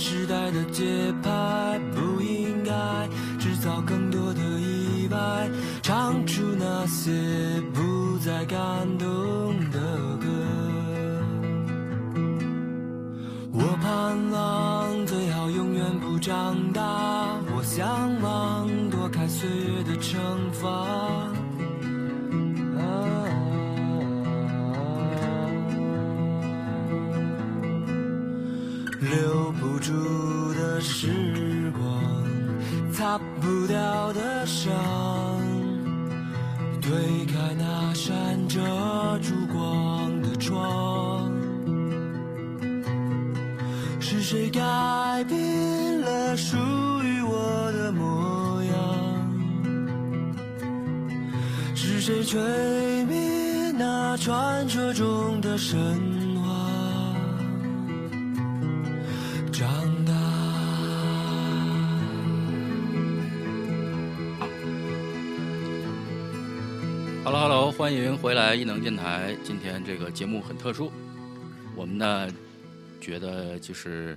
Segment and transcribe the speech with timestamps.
[0.00, 2.72] 时代的节拍，不应该
[3.38, 5.46] 制造更多的意外，
[5.82, 7.12] 唱出那些
[7.74, 8.58] 不再感
[8.96, 9.08] 动
[9.70, 9.78] 的
[10.16, 10.26] 歌。
[13.52, 17.86] 我盼望最好永远不长大，我向
[18.22, 20.16] 往躲开岁月的惩
[20.50, 20.99] 罚。
[33.00, 34.70] 擦不掉的伤，
[36.82, 38.60] 推开那扇遮
[39.22, 41.32] 住光的窗。
[43.98, 44.60] 是谁改
[45.26, 46.58] 变了属
[47.02, 48.74] 于我的模样？
[51.74, 52.38] 是谁吹
[53.06, 56.09] 灭那传说中的神
[67.90, 69.36] 欢迎回来异能电台。
[69.42, 70.92] 今天这个节目很特殊，
[71.74, 72.32] 我们呢
[73.00, 74.16] 觉得就是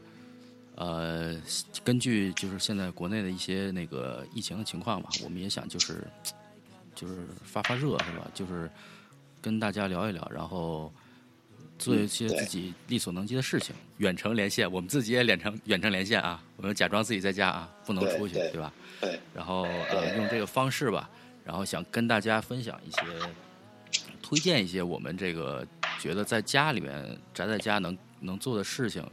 [0.76, 1.36] 呃，
[1.84, 6.06] 根据就是现在国内的一些那个疫情的情况嘛，我们也想就是
[6.94, 8.30] 就是发发热是吧？
[8.32, 8.70] 就是
[9.42, 10.94] 跟大家聊一聊，然后
[11.80, 13.74] 做一些自己力所能及的事情。
[13.98, 18.72] 远程连线，我们自己也远程远程连线啊，我们假装自己在家啊，不能出去，对吧？
[19.02, 21.10] 对，然后呃用这个方式吧，
[21.44, 23.02] 然后想跟大家分享一些，
[24.34, 25.66] 推荐一些我们这个
[26.00, 29.08] 觉得在家里面宅在家能能做的事情，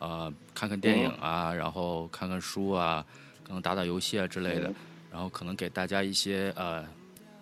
[0.00, 3.06] 呃，看看电影啊，然后看看书啊，
[3.44, 4.74] 可能打打游戏啊之类的嗯，
[5.12, 6.84] 然后可能给大家一些呃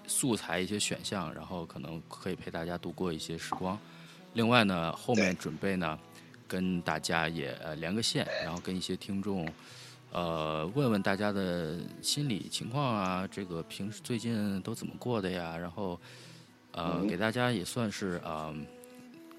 [0.06, 3.78] 素材一些选项，然后可能可以陪大家度过一些时光。
[4.34, 5.98] 另外呢，后面准备呢
[6.46, 9.48] 跟大家也呃连个线，然后跟一些听众。
[10.12, 15.56] 呃，问问大家的心理情况啊，这个平时最近都怎么过的呀？
[15.56, 16.00] 然后，
[16.76, 18.56] 呃，嗯给大家也算是啊、呃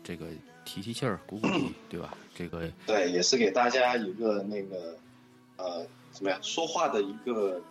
[0.04, 0.26] 这个
[0.66, 2.14] 提提气儿、鼓鼓励， 对吧？
[2.36, 4.98] 这个对，也是给大家一个那个
[5.58, 7.62] 呃怎么样说话的一个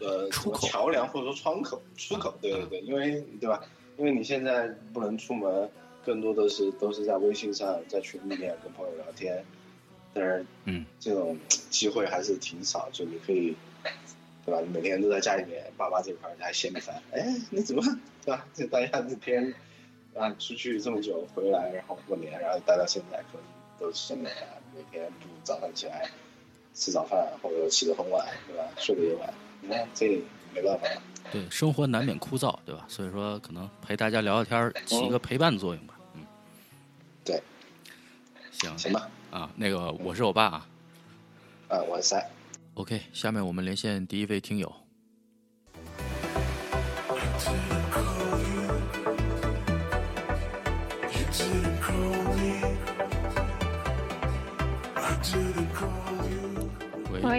[0.00, 3.62] 呃出口桥梁或者说窗口出口，对对对，因为对吧？
[3.96, 5.68] 因为你现在不能出门，
[6.04, 9.44] 更多的是都是在微信上在群里面跟朋友聊天，
[10.12, 11.38] 但是嗯，这种
[11.70, 13.54] 机会还是挺少，就你可以。
[14.44, 14.60] 对吧？
[14.62, 17.82] 你每天都在家里面，爸妈这块儿还嫌你烦，哎，你怎么
[18.24, 18.46] 对吧？
[18.54, 19.54] 就大家这天
[20.14, 23.42] 啊，出去这么久回来，然后过年，然后待到现在，可能
[23.78, 24.30] 都是每
[24.74, 26.08] 每天不早上起来
[26.74, 28.64] 吃早饭，或者起得很晚，对吧？
[28.76, 30.20] 睡得也晚，你看这
[30.54, 30.88] 没办法，
[31.32, 32.84] 对生活难免枯燥，对吧？
[32.88, 35.94] 所以说，可能陪大家聊聊天儿，起一个陪伴作用吧。
[36.14, 36.22] 嗯，
[37.24, 37.42] 对，
[38.50, 39.08] 行行吧？
[39.30, 40.66] 啊，那个我是欧巴啊。
[41.68, 42.28] 啊，我是三
[42.74, 44.74] ，OK，下面我们连线第一位听友。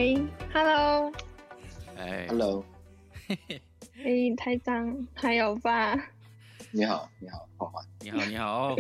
[0.02, 1.12] 喂，喂，Hello，
[1.96, 2.26] 哎。
[2.28, 2.66] Hello，
[4.04, 5.96] 哎，台长，还有吧？
[6.72, 8.76] 你好，你好，花花，你好，你好。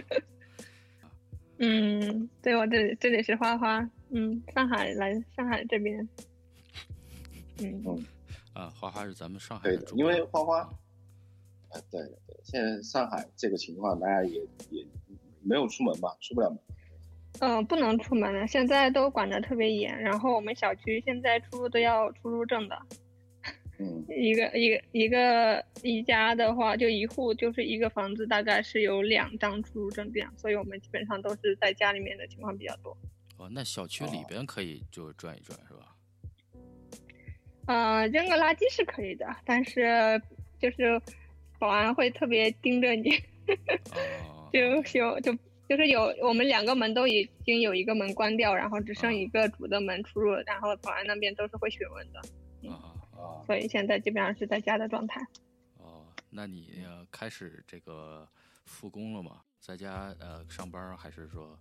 [1.61, 6.09] 嗯，对我这里这里是花花，嗯，上海来上海这边，
[7.59, 7.83] 嗯。
[7.85, 8.05] 嗯，
[8.53, 10.61] 啊，花花是咱们上海的，因为花花，
[11.69, 14.83] 啊，对对，现在上海这个情况，大家也也
[15.43, 16.57] 没有出门嘛，出不了门，
[17.39, 22.77] 呃，不能出门了，现在都管得特别严，然后我们小区现在出入都要出入证的，
[23.79, 32.95] 嗯，一个一个一个一家的话，就一户就是一个房子，大概是有两张出入证这样，所以我们基本上都是在家里面的情况比较多。
[33.37, 35.95] 哦，那小区里边可以就转一转是吧？
[37.65, 40.21] 呃，扔个垃圾是可以的，但是
[40.59, 41.01] 就是
[41.57, 43.15] 保安会特别盯着你，
[44.27, 45.37] 哦， 就就就
[45.71, 52.19] 就是有我们两个门都已经有一个门关掉，然后只剩一个主的门出入，然后保安那边都是会询问的，
[52.69, 55.25] 啊啊啊，所以现在基本上是在家的状态。
[55.77, 58.27] 哦，那你呃开始这个
[58.65, 59.43] 复工了吗？
[59.61, 61.57] 在家呃上班还是说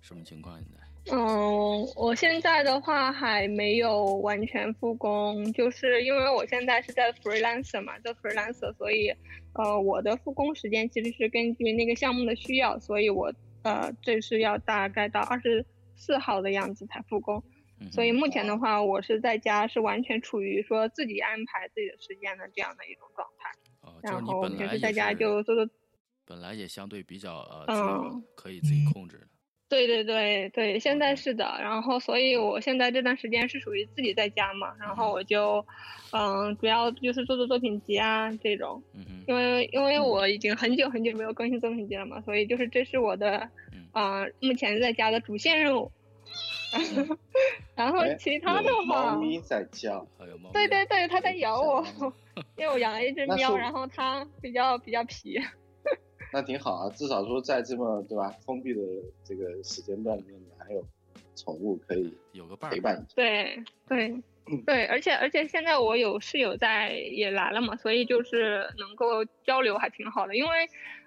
[0.00, 0.58] 什么情况？
[0.58, 1.14] 现在？
[1.14, 9.12] 嗯，我现在的话还没有完全复工，就是因为我现在是在 freelancer 嘛，做 freelancer，所以
[9.52, 13.30] 呃我的复工时间其实是根据那个项目的需要，所以我
[13.62, 15.64] 呃这是要大概到二十
[15.96, 17.42] 四号的样子才复工。
[17.82, 25.66] 嗯所以目前的话，我是在家是完全处于说自己安排自己的时间的这样的一种状态，哦，就是然后你本来也平时在家是就做做
[26.26, 27.36] 本来也相对比较
[27.66, 29.26] 呃可以自己控制的。
[29.70, 31.44] 对对对对，现在是的。
[31.60, 35.64] 然后，所以我现在这段时间是属于自己在家嘛，然后我就，
[36.12, 38.82] 嗯，主要就是做做作品集啊这种。
[39.28, 45.90] 因为因为我已经很久很久没有更新作品集了嘛，所以就是这是我的，嗯啊、目前在家的主线任务。
[47.74, 50.50] 然后哎其他的话猫，咪在叫，还有猫。
[50.52, 51.86] 对对对，它在咬我，
[52.56, 55.40] 因为我养了一只喵，然后它比较比较皮。
[56.32, 58.80] 那挺好啊，至少说在这么对吧封闭的
[59.24, 60.84] 这个时间段里面，你还有
[61.36, 63.04] 宠物可以有个伴儿陪伴你。
[63.14, 64.22] 对对
[64.66, 70.36] 对，而且而且现在我有室友在也来了嘛，所以就是能够交流还挺好的。
[70.36, 70.50] 因为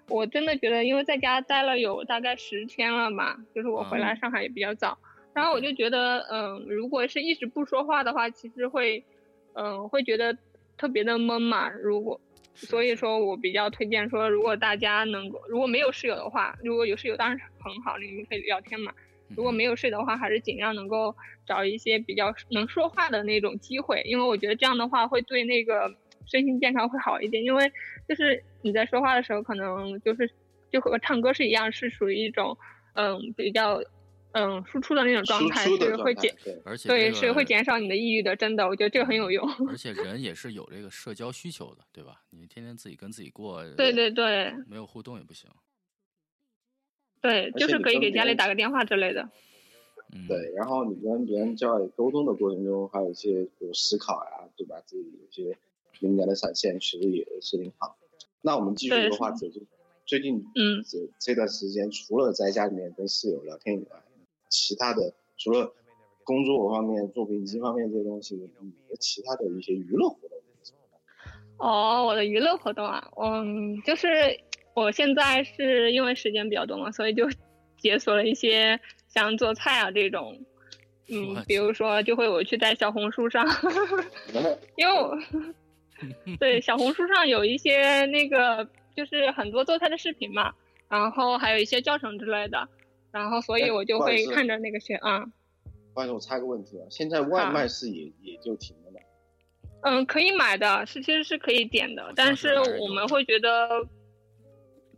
[0.08, 4.96] 我真的觉得，因为在家待了有大概十天了嘛，就是我回来上海也比较早，
[5.34, 9.04] 然后我就觉得，嗯，如果是一直不说话的话，其实会，
[9.54, 10.36] 嗯，会觉得
[10.78, 11.68] 特别的闷嘛。
[11.70, 12.23] 如果是
[12.54, 18.92] 所以说我比较推荐说，如果大家能够，如果没有室友的话，如果有室友当然是很好，你们可以聊天嘛。
[19.34, 21.14] 如果没有睡的话，还是尽量能够
[21.46, 25.92] 找一些比较能说话的那种机会，因为我觉得这样的话会对那个
[26.26, 27.42] 身心健康会好一点。
[27.42, 27.72] 因为
[28.08, 30.30] 就是你在说话的时候，可能就是
[30.70, 32.56] 就和唱歌是一样，是属于一种
[32.92, 33.82] 嗯比较
[34.34, 38.36] 嗯输出的那种状态，出的状态是会减，对，而且对这个是会减少你的抑郁的。
[38.36, 39.48] 真的，我觉得这个很有用。
[39.68, 42.22] 而 且人也是有这个社交需求的，对吧？
[42.30, 45.48] 你天天自己跟自己过，对对对没有互动也不行。
[47.20, 49.30] 对，就是可以给家里打个电话之类的。
[50.12, 54.76] 嗯，对，然后你跟别人交流沟通的过程中，还有一些比如思考呀，对吧？
[54.84, 55.56] 自己有些
[56.00, 57.96] 灵感的闪现，其实也是挺好。
[58.42, 59.62] 那我们继续对的话，是就
[60.04, 64.02] 最近嗯这这段时间，除了在家里面跟室友聊天以外，
[64.54, 65.74] 其他的除了
[66.22, 70.38] 工作方面、作品集方面这些东西，你的其他的一些娱乐活动
[71.58, 74.06] 哦，我的娱乐活动啊，嗯，就是
[74.74, 77.28] 我现在是因为时间比较多嘛，所以就
[77.76, 80.38] 解锁了一些像做菜啊这种，
[81.08, 83.44] 嗯，比如说就会我去在小红书上，
[84.32, 84.58] 的？
[84.76, 85.18] 因为我
[86.38, 90.54] 对小红书上有一些那个就是很多做菜的视频嘛，
[90.88, 92.68] 然后还有一些教程之类的，
[93.14, 95.24] 然后所以哎我就会看着那个学啊，
[95.94, 98.98] 不好意思，我插个问题啊，现在外卖是也也就停了吗？
[99.82, 103.86] 嗯，可以买的，是其实是可以点的，但是我们会觉得，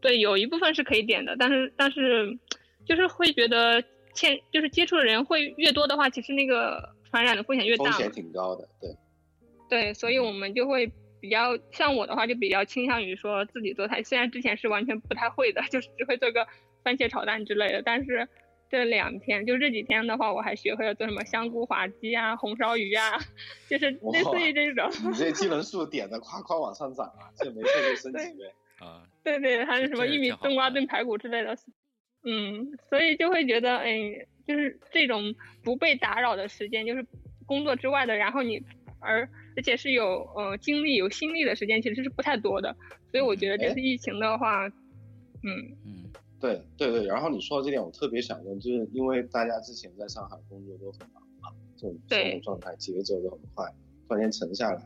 [0.01, 2.39] 对，有一部分是可以点的，但是但是
[2.87, 3.83] 就是会觉得
[4.15, 8.11] 欠，就是接触的人会越多的话，其实那个传染的风险越大风险。
[8.13, 8.97] 挺高的，对。
[9.69, 10.91] 对，所以我们就会
[11.21, 16.47] 比较像我的话，就比较倾向于说自己做菜，虽然之前是完全不太会的， 就是只会做个
[16.87, 18.29] 番茄炒蛋之类的，但是。
[18.69, 23.13] 这两天就这几天的话，我还学会了做什么香菇滑鸡啊、红烧鱼啊，
[23.71, 24.91] 就是类似于这种。
[25.09, 28.85] 你这技能树点的夸夸往上涨啊，这没事就升级呗。
[28.85, 31.57] 啊，对对，还有什么玉米冬瓜炖排骨之类的，
[32.25, 37.07] 嗯，所以就会觉得，哎，就是这种不被打扰的时间，就是
[37.47, 38.61] 工作之外的，然后你
[38.99, 42.77] 而而且是有呃精力、有心力的时间，其实是不太多的。
[43.13, 46.06] 所以我觉得这哎次疫情的话，嗯，嗯
[46.41, 53.65] 对对对，然后你说到这点，我特别想问，就是因为大家之前在上海工作都很忙嘛，这种生活状态节奏都很快，
[54.07, 54.81] 突然间沉下来，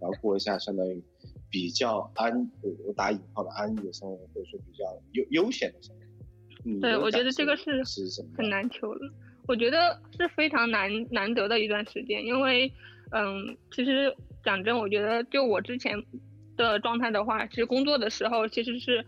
[0.00, 1.02] 然后过一下相当于
[1.50, 6.80] 比较安，我我打引号的安逸的生活，或者说比较悠悠闲的生活。
[6.80, 7.82] 对我觉得这个是？
[8.36, 9.12] 很难求了。
[9.46, 12.72] 我觉得是非常难难得的一段时间，因为，
[13.10, 16.02] 嗯，其实讲真，我觉得就我之前
[16.56, 19.04] 的状态的话，其实工作的时候其实是，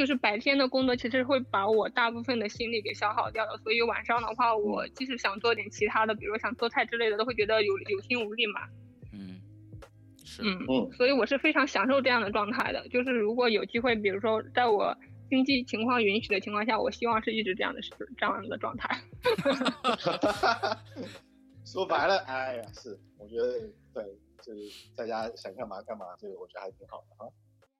[0.00, 8.62] 就是白天的工作其实会把我大部分的心力给消耗掉了，所以晚上的话，我即使想做点其他的，比如想做菜之类的，都会觉得有有心无力嘛。
[9.12, 9.38] 嗯，
[10.24, 12.88] 是，嗯，嗯所以我是非常享受这样的状态的。
[12.88, 14.96] 就是如果有机会，比如说在我
[15.28, 18.98] 经济情况允许的情况下，我希望是一直这样的是这样的状态。
[21.66, 24.02] 说白了，哎呀，是，我觉得对，
[24.40, 27.30] 就是在家想干嘛干嘛，这个我觉得还挺好的哈。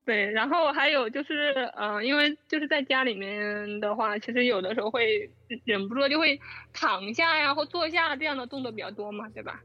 [0.04, 5.30] 对，然后还有就是，呃，因为就是在家里面的话，其实有的时候会
[5.64, 6.40] 忍不住就会
[6.73, 9.62] 躺下呀或坐下这样的动作比较多嘛，对吧？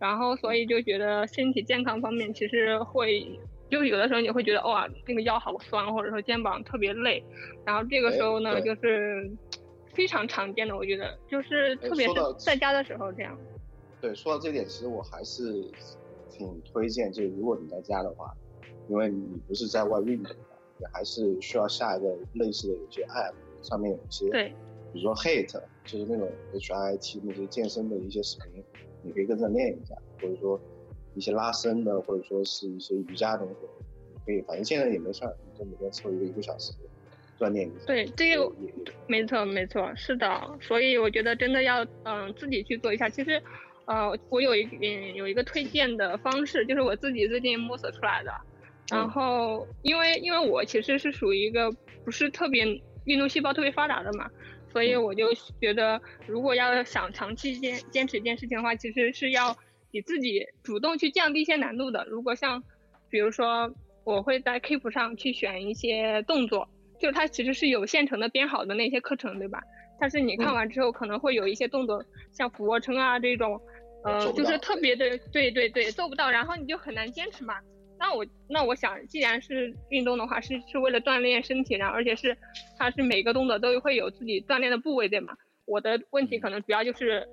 [0.00, 3.24] 然后所以就觉得身体健康方面其实会，
[3.70, 7.22] 就有的时候你会觉得哇，那个腰好酸，或者说肩膀特别累，
[7.64, 9.30] 然后这个时候呢，哎就是
[9.92, 13.38] 非常常见的，我觉得就是特别是在家的时候这样。
[14.00, 15.44] 对，说到这点，其实我还是
[16.30, 18.30] 挺推荐，就是如果你在家的话，
[18.88, 24.48] 因为你不是在外运动嘛，你还是需要下一个类似的有些 app，上面有一些，对，
[24.92, 28.62] 比如说 Hate，就是那种 HIIT 那些健身的一些视频，
[29.02, 30.60] 你可以跟着练一下，或者说
[31.14, 33.68] 一些拉伸的，或者说是一些瑜伽动作，
[34.12, 36.72] 你可以，反正现在也没事儿，你就每天凑一个一个小时，
[37.38, 37.86] 锻炼一下。
[37.86, 38.52] 对，这个
[39.06, 43.08] 没错，没错，是的，所以我觉得真的要嗯、自己去做一下。
[43.08, 43.42] 其实，
[43.86, 48.30] 呃，我有一嗯有一个推荐的方式，就是我自己最近摸索出来的。
[48.90, 51.70] 然嗯后，因为因为我其实是属于一个
[52.04, 52.64] 不是特别
[53.06, 54.28] 运动细胞特别发达的嘛，
[54.72, 59.56] 所以嗯我就觉得，如果要想长期坚坚持一件事情的话，其实是要
[59.90, 62.04] 你自己主动去降低一些难度的。
[62.10, 62.62] 如果像，
[63.08, 63.72] 比如说
[64.04, 66.68] 我会在 Keep 上去选一些动作，
[67.00, 69.60] 就是它其实是有现成的编好的那些课程，对吧？
[69.98, 73.58] 但是你看嗯完之后，可能会有一些动作，像俯卧撑啊这种，
[74.04, 77.54] 呃，就是特别的，对对对，做不到，然后你就很难坚持嘛。
[78.04, 82.36] 那我那我想，既然是运动的话，是是为了锻炼身体，然后而且是
[82.78, 85.34] 它是每个动作都会有自己锻炼的部位，对吗？
[85.64, 87.26] 我的问题可能主要就是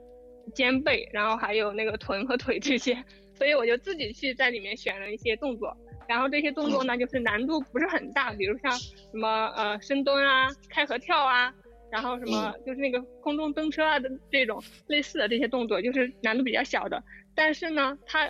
[0.56, 3.04] 肩背，然后还有那个臀和腿这些，
[3.36, 5.75] 所以我就自己去在里面选了一些动作，
[6.08, 11.54] 然后这些动作呢，就是难度不是很大，比如像什么呃深蹲啊、开合跳啊，
[11.92, 17.04] 然后什么就是那个空中蹬车啊的这种类似的这些动作，就是难度比较小的。
[17.36, 18.30] 但是呢，它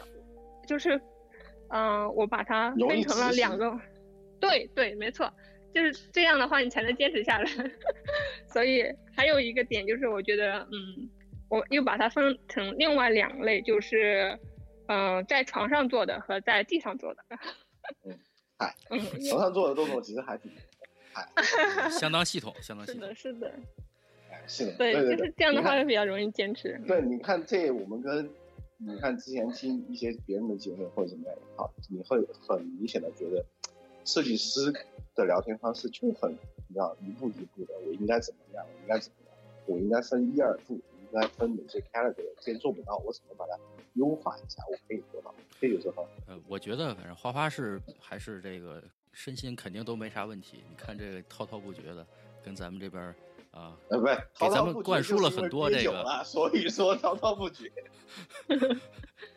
[0.67, 0.99] 就是，
[1.71, 3.79] 嗯、我把它分成了两个，
[4.39, 5.31] 对对，没错，
[5.73, 7.49] 就是这样的话你才能坚持下来。
[8.51, 8.83] 所以
[9.15, 11.09] 还有一个点就是，我觉得，嗯，
[11.49, 14.37] 我又把它分成另外两类，就是，
[14.87, 17.23] 嗯、在床上做的和在地上做的。
[18.05, 18.17] 嗯
[18.57, 18.99] 嗨嗯，
[19.29, 20.51] 床上做的动作其实还挺，
[21.89, 23.33] 相当系统，相当系统是的，。
[23.33, 23.59] 是的，
[24.29, 26.79] 哎，是的，对，对就是这样的话就比较容易坚持。
[26.85, 28.29] 对，你看这我们跟
[28.83, 33.45] 你看之前听一些别人的节目或者怎么样也好，你会很明显的觉得
[34.03, 34.73] 设计师
[35.13, 43.55] 的聊天方式就很，你知道一步一步的，我应该怎么样，我应该怎么样，我应该分一二步，应该分哪些 category，这些做不到，我怎么把它
[43.93, 50.63] 优化一下，我可以做到，这就是很呃，我觉得反正花花是还是这个身心肯定都没啥问题。
[50.67, 52.03] 你看这个滔滔不绝的，
[52.43, 53.13] 跟咱们这边
[53.51, 57.71] 啊，呃，不是，滔咱们灌输了很多这个所以说滔滔不绝。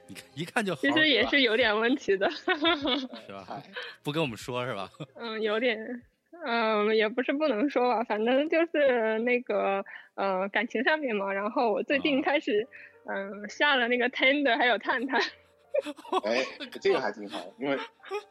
[0.07, 3.47] 你看一看就好，其实也是有点问题的， 是吧？
[3.51, 3.63] 哎，
[4.03, 4.91] 不跟我们说是吧？
[5.17, 6.03] 嗯，有点，
[6.45, 11.33] 嗯，也不是不能说吧，反正就是那个，呃，感情上面嘛。
[11.33, 12.69] 然后我最近啊开始，
[13.07, 15.21] 嗯，下了那个 Tender 还有探探，
[16.25, 16.45] 哎，
[16.81, 17.77] 这个还挺好，因为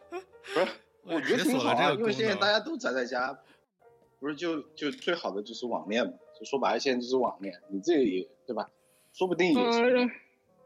[0.05, 0.67] 不是，
[1.03, 3.37] 我觉得挺好啊，因为现在大家都宅在家，
[4.23, 8.69] 不是就就最好的就是网恋嘛，就说白了，现在就是网恋，你这个也对吧？
[9.11, 10.09] 说不定也是嗯。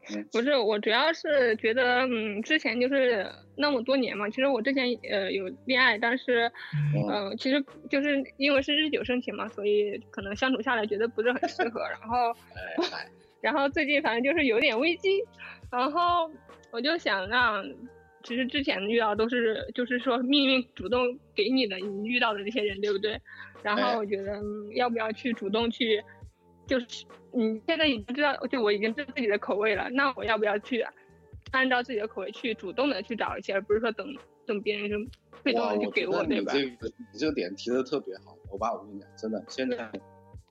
[0.10, 6.50] 嗯，不是，我主要是觉得，嗯，之前就是那么多年嘛，其实我之前呃有恋爱，但是，
[6.96, 12.34] 嗯嗯、其实就是因为是日久生情嘛，所以可能相处下来觉得不是很适合，然后，
[13.42, 15.24] 然后最近反正就是有点危机，
[15.72, 16.32] 然后
[16.72, 17.66] 我就想让，
[18.28, 23.18] 其实之前遇到都是就是说命运主动给你的，你遇到的那些人，对不对？
[23.64, 26.04] 然哎后我觉得、嗯要不要去主动去，
[26.68, 30.86] 就是你现在已经知道，就我已经知道自己的口味了，那我要不要去
[31.52, 34.06] 按照自己的口味去主动的去找一些，而不是说等
[34.46, 34.98] 等别人就
[35.42, 36.52] 被动的就给我对吧？
[36.54, 39.90] 你这个你这个点提的特别好，我爸我跟你讲，真的，现在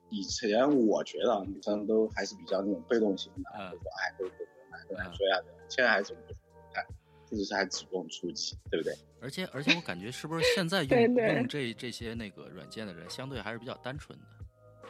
[0.09, 6.15] 以前我觉得啊女生都还是比较那种被动型的，嗯就说哎，会会会买会买追啊，现在还是
[7.29, 8.93] 这就是还主动出击，对不对？
[9.21, 14.25] 而且而且我感觉是不是现在 用对对用这这些那个软件的人，相对还是比较单纯的，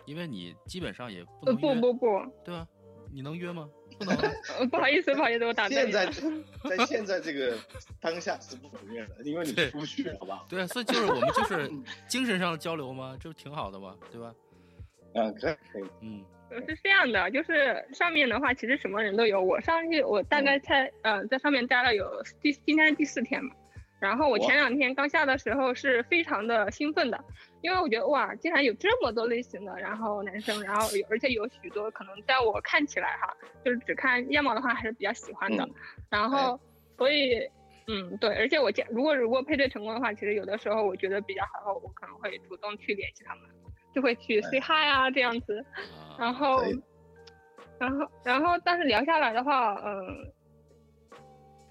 [0.06, 2.68] 因为你基本上也不呃能约，不不不，对吧？
[3.12, 3.70] 你能约吗？
[3.98, 4.16] 不能
[4.70, 6.44] 不好意思不好意思，我打断现在你。
[6.70, 7.58] 在现在这个
[8.02, 10.46] 当下是不能约的，因为你出不去，好不好？
[10.50, 11.72] 对，所以就是我们就是
[12.08, 13.96] 精神上的交流嘛，这不挺好的嘛？
[14.12, 14.36] 对吧？
[15.14, 19.42] 嗯，可以可以，嗯呃是这样的，就是上面的话，其实什么人都有。
[19.42, 23.54] 我上去，我大概才呃在上面待了有第今天是第四天嘛。
[24.00, 27.20] 然后我前两天刚下的时候是非常的兴奋的，
[27.62, 33.36] 因为我觉得哇，竟然有这么多类型的，然后男生，然后而且有许多可能在我看起来哈，
[33.66, 35.64] 就是只看样貌的话还是比较喜欢的。
[35.64, 35.74] 嗯
[36.12, 36.60] 然后
[36.96, 37.50] 所以
[37.88, 43.50] 嗯对，而且我见如果如果配对成功的话，其实有的时候我觉得比较好，我可能会主动去联系他们，
[43.98, 45.66] 就会去 say hi 啊这样子。
[46.20, 46.62] 啊，然后，
[47.80, 50.32] 然后，然后，但是聊下来的话，嗯，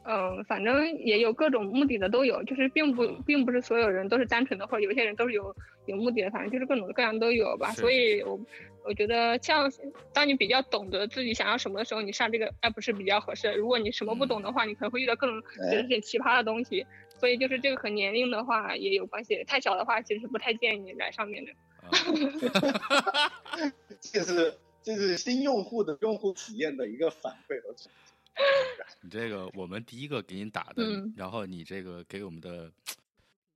[0.07, 5.55] 嗯，反正也有各种目的的都有，就是并不嗯并不是所有人都是单纯的，或者有些人都是有
[5.87, 7.71] 有目的的，反正就是各种各样都有吧。
[7.71, 8.41] 所以我
[8.85, 9.71] 我觉得像
[10.13, 13.53] 当你比较懂得自己想要什么的时候，你上这个 app 是比较合适。
[13.53, 16.85] 如果你什么不懂的话，你可能会遇到各种哎觉得挺奇葩的东西。
[17.19, 21.51] 所以就是这个和年龄的话也有关系，太小的话其实是不太建议你来上面的。
[21.87, 28.15] 啊 这是这是新用户的用户体验的一个反馈和总结。
[29.01, 32.71] 你这个我们第一个给你打的，嗯然后你这个给我们的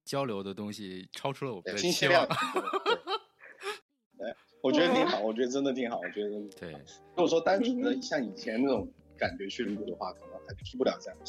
[0.05, 2.29] 交流的东西超出了我们的期望量。
[4.19, 6.73] 对， 我觉得挺好，我觉得真的挺好，我觉得对。
[6.73, 11.25] 如果说单纯的像以前那种感觉去录的话，可能还出不了这样的。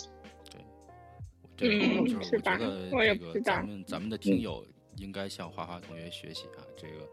[1.57, 4.65] 对，嗯就是我觉得这个不知道咱们咱们的听友
[5.01, 7.07] 应该向花花同学学习啊，这个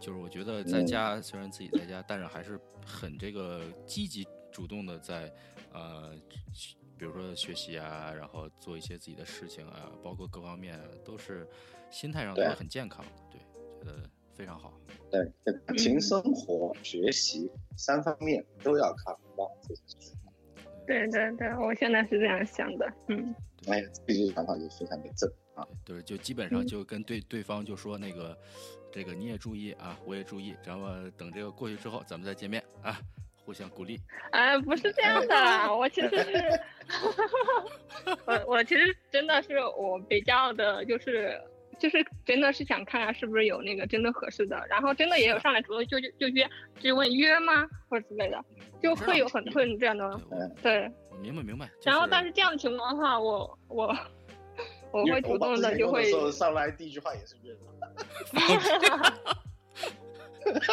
[0.00, 0.86] 就是我觉得在嗯。
[0.86, 5.32] 家虽然自己在家，但是还是很这个积极主动的在
[5.72, 6.16] 呃，
[6.96, 11.46] 比如说学习啊，然后做一些自己的事情啊，包括各方面都是
[11.90, 13.40] 心态上都很健康的，对，
[13.78, 14.72] 觉得非常好。
[15.10, 15.30] 对，
[15.66, 19.50] 感情生活、学习三方面都要考虑到。
[19.62, 20.12] 这个是
[20.86, 23.34] 对对对，我现在是这样想的，嗯，
[23.68, 25.68] 哎，这个想法就非常的正啊。
[25.84, 28.36] 对，就是就基本上嗯就跟对对方就说那个，
[28.92, 32.98] 这个你也注意啊，我也注意，然后等这个过去之后，咱们再见面啊，
[33.44, 34.00] 互相鼓励。
[34.32, 36.60] 哎，不是这样的，我其实是，
[38.26, 41.40] 我我其实真的是我比较的，就是
[41.78, 46.48] 就是真的是想看看是不是有那个真的合适的，然后真的也有上来主动就就就约
[46.78, 48.44] 就问约吗或者之类的，
[48.82, 50.20] 就会有很会有这样的
[50.62, 50.90] 对，
[51.22, 51.70] 明白明白。
[51.84, 53.96] 然后但是这样的情况的话，我我
[54.92, 57.54] 我会主动的就会上来第一句话也是约。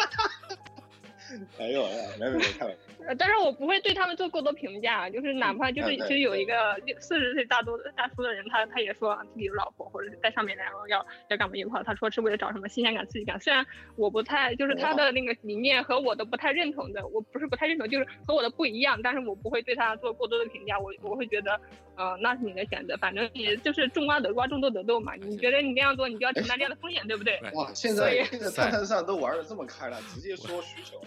[1.58, 1.86] 没有，
[2.18, 2.87] 没有，没有，开玩笑。
[3.06, 13.38] 呃，但是我不会对他们做过多评价，就是哪怕就是其实有一个四十岁大多大叔的人，他他也说自己有老婆或者是在上面，然后要要干嘛一块儿，他说是为了找什么新鲜感、刺激感。
[13.40, 13.64] 虽然
[13.96, 21.60] 我不太就是他的那个理念和我的不太认同的，我不是不太认同，就是和我的不一样，但是我不会对他做过多的评价，我我会觉得，
[21.96, 27.40] 呃，那是你的选择，反正你就是种瓜得瓜，种豆得豆嘛，你觉得你这样做，你就要承担这样的风险，对不对？
[27.54, 31.00] 哇，现在现在探探上都玩的这么开了，直接说需求。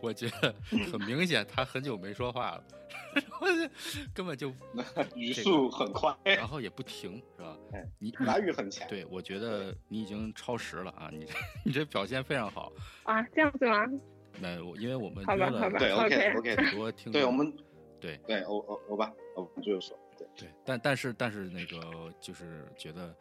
[0.00, 0.54] 我觉得
[0.90, 2.64] 很明显，他很久没说话了，
[3.14, 3.68] 然后就
[4.14, 4.52] 根本就，
[5.14, 7.84] 语速很快，然后也不停，是吧哎？
[7.98, 8.86] 你达语很强。
[8.88, 11.10] 对，我觉得你已经超时了啊！
[11.12, 12.72] 你这你这表现非常好。
[13.04, 13.84] 啊，这样子吗？
[14.40, 17.52] 那我因为我们约了对 OK，OK，OK，很多听众，对我们，
[18.00, 23.12] 对对，欧欧欧巴，我们就是说，对，对，但但是但是那个就是觉得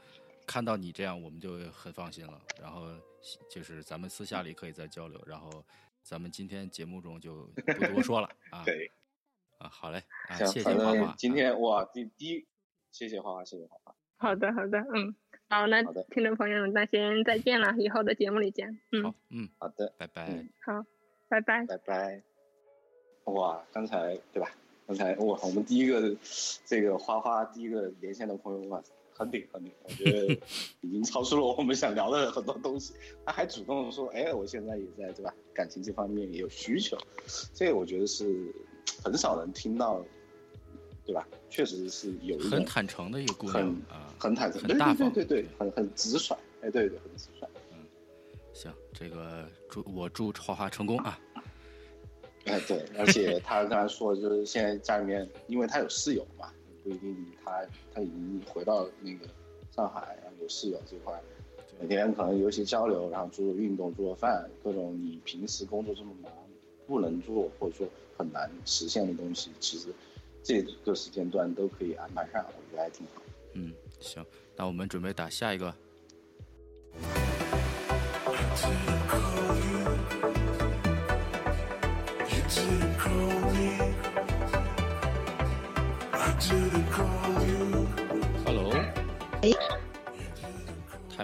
[0.45, 2.39] 看到你这样，我们就很放心了。
[2.61, 2.87] 然后
[3.49, 5.65] 就是咱们私下里可以再交流，然后
[6.07, 8.63] 咱们今天节目中就不多说了 啊。
[8.63, 8.89] 对，
[9.57, 11.13] 啊，好嘞啊，谢谢花花。
[11.17, 12.45] 今天哇，第第一，
[12.93, 13.93] 谢谢花花，谢谢花花。
[14.15, 15.13] 好的好的，嗯，
[15.49, 20.29] 好，那好听众朋友们，那先再见了，以后的节目里见，嗯好，，嗯，好的，拜拜。
[20.29, 20.85] 嗯好，
[21.27, 21.65] 拜拜。
[21.65, 22.23] 拜拜。
[23.25, 24.49] 哇，刚才对吧？
[24.87, 26.15] 刚才哇，我们第一个
[26.65, 28.81] 这个花花第一个连线的朋友哇，
[29.17, 30.39] 很顶很顶，我觉得
[30.81, 32.93] 已经超出了我们想聊的很多东西。
[33.25, 35.33] 他还主动说，哎，我现在也在对吧？
[35.53, 36.95] 感情这方面也有需求，
[37.53, 38.53] 这个我觉得是
[39.03, 40.05] 很少能听到，
[41.03, 41.27] 对吧？
[41.49, 47.47] 确实是有一很坦诚的一个姑娘很啊，很坦诚，很大方，对对对对，很很直率，哎，对对，很直率。
[48.53, 51.19] 行，这个祝我祝花花成功啊！
[52.45, 56.51] 哎，对，而且他刚才说，就是现在家里面，因为他有室友嘛，
[56.87, 59.25] 不一定他他已经回到那个
[59.75, 61.21] 上海，然后有室友这块，
[61.81, 66.31] 每天可能有一些交流，然后做做运动、做做饭，各种你平时工作这么忙
[66.85, 67.85] 不能做或者说
[68.17, 69.93] 很难实现的东西，其实
[70.41, 73.21] 这个时间段都可以安排上，我觉得还挺好。
[73.51, 75.75] 嗯，行，那我们准备打下一个。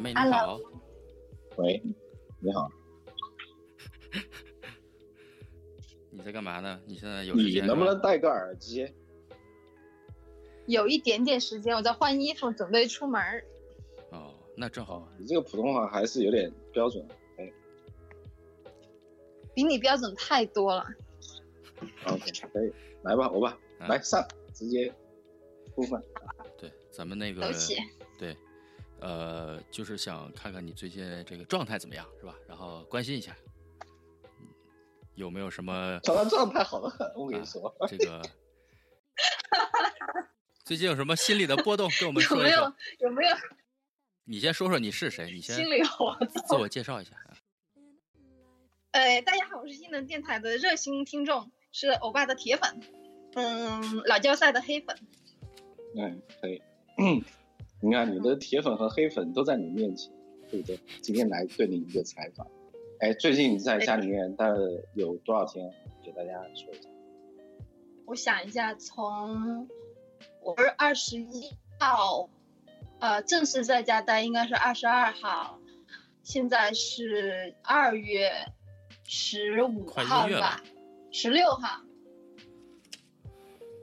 [0.03, 0.59] 妹你 Hello 好，
[1.55, 1.81] 喂，
[2.41, 2.69] 你好，
[6.11, 6.81] 你在干嘛呢？
[6.85, 8.93] 你现在有时你间能不能戴个耳机？
[10.65, 13.45] 有一点点时间，我在换衣服，准备出门儿。
[14.11, 17.07] 哦，那正好哦，你这个普通话还是有点标准。
[17.37, 17.49] 哎
[19.55, 20.83] 比你标准太多了。
[22.07, 24.91] ，OK，可以，来吧，我吧，啊来上，直接
[25.75, 26.01] 部分。
[26.57, 27.41] 对，咱们那个
[28.17, 28.35] 对，
[29.03, 32.33] 呃，就是想看看你最近这个状态怎么样，是吧？
[32.47, 33.35] 然后关心一下，
[34.39, 34.47] 嗯
[35.15, 37.75] 有没有什么 小他状态好的很，我跟你说。
[37.89, 38.21] 这个
[40.63, 42.75] 最近有什么心理的波动，跟我们有没有说一说。
[42.99, 43.35] 有没有
[44.23, 46.55] 你先说说你是谁，你先心里活自？
[46.55, 47.35] 我介绍一下啊。
[48.91, 52.79] 呃，大家好，我是异能电台的热心听众，是欧巴的铁粉，
[53.35, 54.97] 嗯，老教赛的黑粉。
[55.97, 56.61] 嗯，可以。
[57.83, 60.09] 你看，你的铁粉和黑粉都在你面前，
[60.49, 60.79] 对不对？
[61.01, 62.47] 今天来对你一个采访。
[63.01, 64.57] 哎，最近你在家里面待了
[64.95, 65.69] 有多少天？
[66.01, 66.87] 给大家说一下。
[68.05, 69.67] 我想一下，从
[70.41, 72.29] 我是二十一号
[72.99, 75.59] 呃，正式在家待应该是二十二号，
[76.23, 78.31] 现在是二月
[79.03, 80.63] 十五号吧，
[81.11, 81.81] 十六号，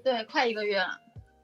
[0.02, 0.99] 对，快一个月了。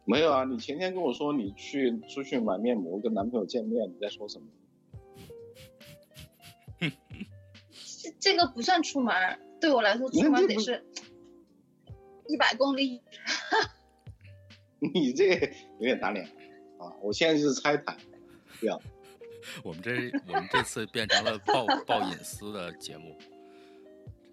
[0.07, 4.47] 没有啊，你前天跟我说你去出去买面膜，跟男朋友见面，你在说什么？
[8.03, 9.13] 这这个不算出门，
[9.61, 10.85] 对我来说出门得是
[12.29, 13.03] 一百公里。
[14.79, 15.47] 你这个
[15.79, 16.25] 有点打脸
[16.79, 16.93] 啊！
[17.01, 17.97] 我现在就是拆台，
[18.61, 18.81] 不要。
[19.65, 19.91] 我们这
[20.29, 23.17] 我们这次变成了爆爆隐私的节目，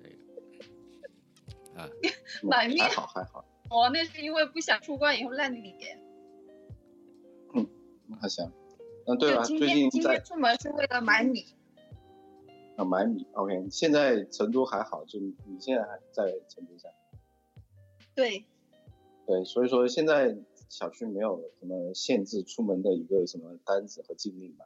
[0.01, 0.15] 这个
[1.81, 1.89] 啊，
[2.43, 5.99] 买面还好还好，我那是因为不想出关以后烂脸。
[8.21, 8.45] 还行。
[9.07, 11.43] 嗯，对了，最近今天出门是为了买米。
[12.77, 13.25] 啊买米。
[13.33, 16.87] OK，现在成都还好，就你你现在还在成都下。
[18.15, 18.45] 对，
[19.25, 20.37] 对，所以说现在
[20.69, 24.65] 小区没有什么限制出门的一个什么单子和禁令吧？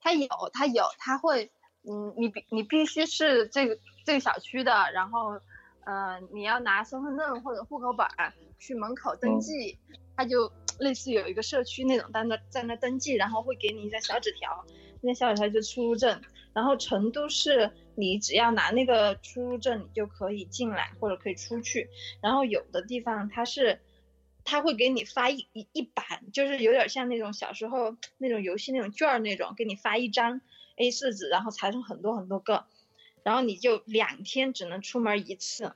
[0.00, 5.38] 他有，他有，他会，嗯，你必你必须是这个这个小区的，然后，
[5.84, 9.78] 呃，你要拿身份证或者户口本儿去门口登记，
[10.16, 14.64] 他就类似有一个社区那种在那在那登记，然后会给你一张小纸条，
[15.00, 16.20] 那小纸条就是出入证。
[16.54, 21.88] 然后成都是你只要拿那个出入证，你就可以进来或者可以出去。
[22.20, 23.80] 然后有的地方它是，
[24.44, 30.42] 他会给你发一一一版，就是有点像那种小时候那种游戏那种券儿那种，给你发一张
[30.76, 32.66] A 4纸，然后裁成很多很多个，
[33.24, 35.72] 然后你就两天只能出门一次，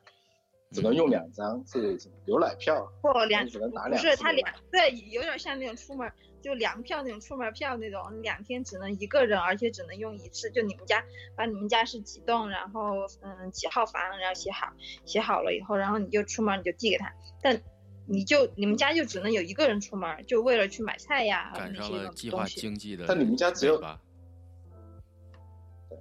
[0.72, 6.10] 只能用两张，是有奶票，或两只能打不两不是他两对，有点像那种出门
[6.42, 10.50] 就粮票那种出门票那种，两天只能一个人，而且只能用一次。
[10.50, 11.04] 就你们家
[11.36, 14.72] 把你们家是几栋，然后嗯几号房，然后写好，
[15.04, 17.60] 写好了以后，然后你就出门你就递给他，但
[18.06, 22.44] 你就你们家就只能有一个人出门，就为了去买菜呀赶上那些了计划。
[22.44, 24.00] 经济的，但你们家只有吧？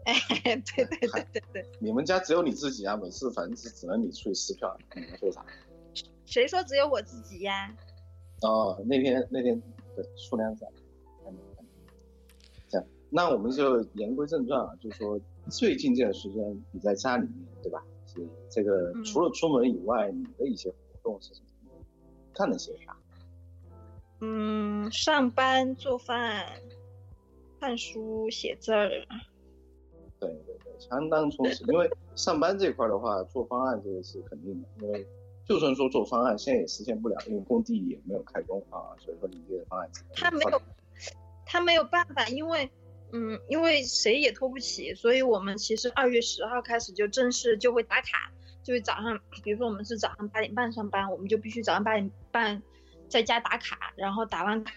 [0.05, 0.13] 哎，
[0.43, 5.45] 对对对对对，你们家只有你自己啊，每次反正只只能你出去撕票，你能说啥？
[6.25, 7.75] 谁说只有我自己呀？
[8.41, 9.61] 哦，那天那天
[9.95, 10.67] 对数量在，
[13.11, 15.17] 那我们就言归正传啊，就是说
[15.49, 17.81] 最近这段时间你在家里面，对吧？
[18.07, 21.71] 是这个嗯除了出门以外，你的一些活动是什么？
[22.33, 22.97] 干了些啥？
[24.19, 26.45] 嗯，上班、做饭、
[27.59, 28.89] 看书、写字儿。
[30.27, 31.63] 对对对，相当充实。
[31.67, 35.07] 因为上班这块的话，做方案这个是肯定的，因为
[35.45, 40.61] 就算说做方案，现在也实现不了，因为工地也没有开工啊，所以说你这个方案他没有，
[41.45, 42.69] 他没有办法，因为，
[43.11, 48.31] 嗯，因为谁也拖不起，所以我们其实二月十号开始就正式就会打卡，
[48.63, 52.61] 就是早上，比如说我们是早上八点半上班，我们就必须早上八点半
[53.07, 54.73] 在家打卡，然后打完卡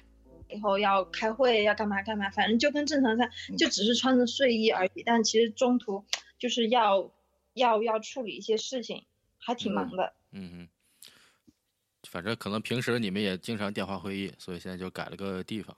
[0.51, 6.05] 以后要开会要干嘛干嘛，反正就跟正常上，就只是穿着睡衣而已，但其实中途
[6.39, 7.13] 就是要
[7.55, 9.05] 要要处理一些事情，
[9.39, 10.15] 还挺忙的。
[10.33, 10.69] 嗯
[11.07, 11.13] 哼，
[12.09, 15.77] 反正可能平时你们也经常电话会议，所以现在就改了个地方。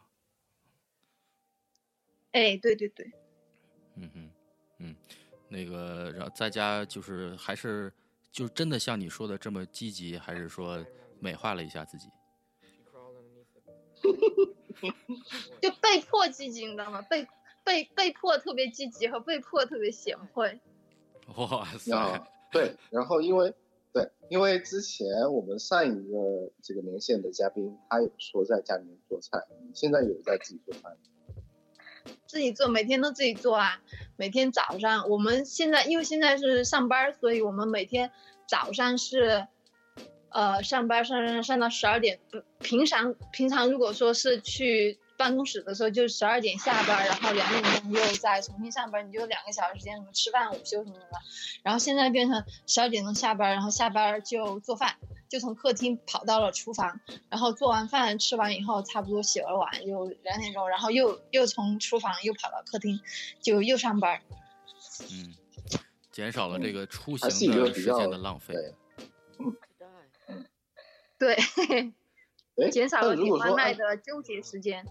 [2.33, 3.11] 哎，对对对。
[3.97, 4.31] 嗯哼，
[4.79, 4.97] 嗯，
[5.49, 7.93] 那个，然后在家就是还是
[8.31, 10.85] 就真的像你说的这么积极，还是说
[11.19, 12.09] 美化了一下自己？
[15.61, 17.03] 就被迫积极，你知道吗？
[17.03, 17.27] 被
[17.65, 20.61] 被被迫特别积极和被迫特别贤惠。
[21.37, 21.95] 哇塞！
[21.95, 23.55] 啊，对，然后因为
[23.93, 29.39] 对，因为之前我们上一个这个连线的嘉宾，他有说在家里面做菜，
[29.75, 30.97] 现在有在自己做饭？
[32.27, 33.81] 自己做，每天都自己做啊。
[34.17, 38.11] 每天早上，我们现在因为现在是上班，所以我们每天
[38.49, 39.47] 早上是，
[40.31, 42.19] 呃，上班上上上到十二点。
[42.31, 51.19] 不平常平常如果说是去办公室的时候，就十二点下班，然后两点钟又再重新上班，你就两个小时时间，什么吃饭、午休什么的。
[51.63, 54.97] 然后现在变成十二点钟下班，然后下班就做饭，
[55.29, 63.01] 就从客厅跑到了厨房，然后做完饭吃完以后，差不多洗完碗又两点钟，然后又又从厨房又跑到客厅，
[63.41, 64.21] 就又上班。
[65.11, 65.35] 嗯，
[66.13, 68.55] 减少了这个出行的时个比较间的浪费。
[68.55, 68.75] 对，
[71.21, 71.35] 对，
[72.57, 74.85] 哎， 减少了你外卖的纠结时间。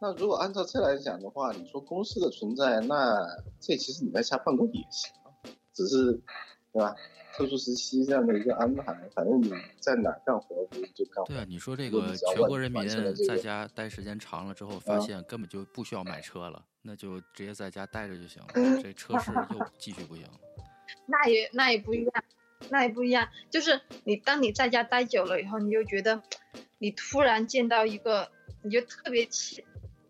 [0.00, 3.26] 那如果按照这来讲的话，你说公司的存在，那
[3.60, 5.28] 这其实你在家办公也行啊，
[5.74, 6.12] 只是
[6.72, 6.94] 对吧？
[7.34, 11.28] 特殊时期这样的一个安排，反正你在哪干活不是就干活。
[11.28, 12.86] 对啊，你说这个全国人民
[13.26, 18.48] 在家待时间长了之后，发嗯现根本就不需要买车了，那就直接在家待着就行了。
[18.54, 20.24] 嗯 这车市又继续不行。
[21.06, 22.24] 那也那也不一样，
[22.68, 23.28] 那也不一样。
[23.50, 26.22] 就是你当你在家待久了以后，你就觉得，
[26.78, 28.30] 你突然见到一个，
[28.62, 29.64] 你就特别期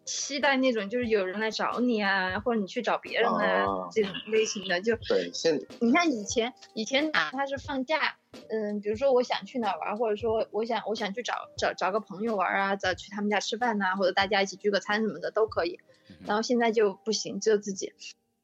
[0.04, 4.80] 期待那种就是有人来找你啊，或者你去找别人啊、哦这种类型的。
[4.80, 8.16] 就对，现你看以前以前哪怕是放假，
[8.48, 15.78] 嗯，比如说我想去哪儿玩，或者说我想我想去找找找个朋友玩啊，找去他们家吃饭呐、或者大家一起聚个餐什么的都可以。
[16.26, 17.92] 然后现在就不行，只有自己，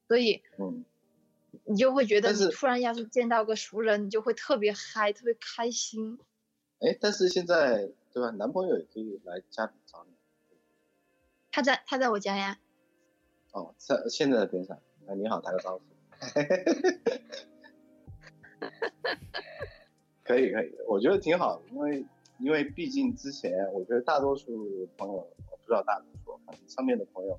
[0.07, 0.85] 所以嗯，
[1.69, 6.19] 你就会觉得你突然要是见到个熟人，你就会特别嗨，特别开心。
[6.79, 8.31] 哎，但是现在对吧？
[8.31, 10.13] 男朋友也可以来家里找你。
[11.51, 12.59] 他在他在我家呀，
[13.53, 14.79] 哦，在现在在边上。
[15.07, 15.83] 哎，你好，打个招呼。
[20.25, 22.07] 可以可以，我觉得挺好的，因为
[22.39, 25.15] 因为毕竟之前我觉得大多数朋友，
[25.51, 27.39] 我不知道大多数，上面的朋友，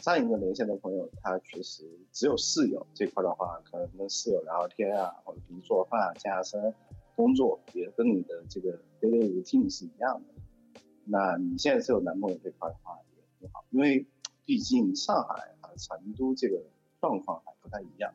[0.00, 6.74] 上一个连线的朋友，他确实只有室友这块的话，可能跟室友聊聊天啊，或者平时做饭、健身、
[7.14, 10.82] 工作，也跟你的这个 daily routine 是一样的。
[11.04, 14.06] 那你现在是有男朋友这块的话也挺好，因为
[14.44, 16.62] 毕竟上海和成都这个
[17.00, 18.12] 状况还不太一样。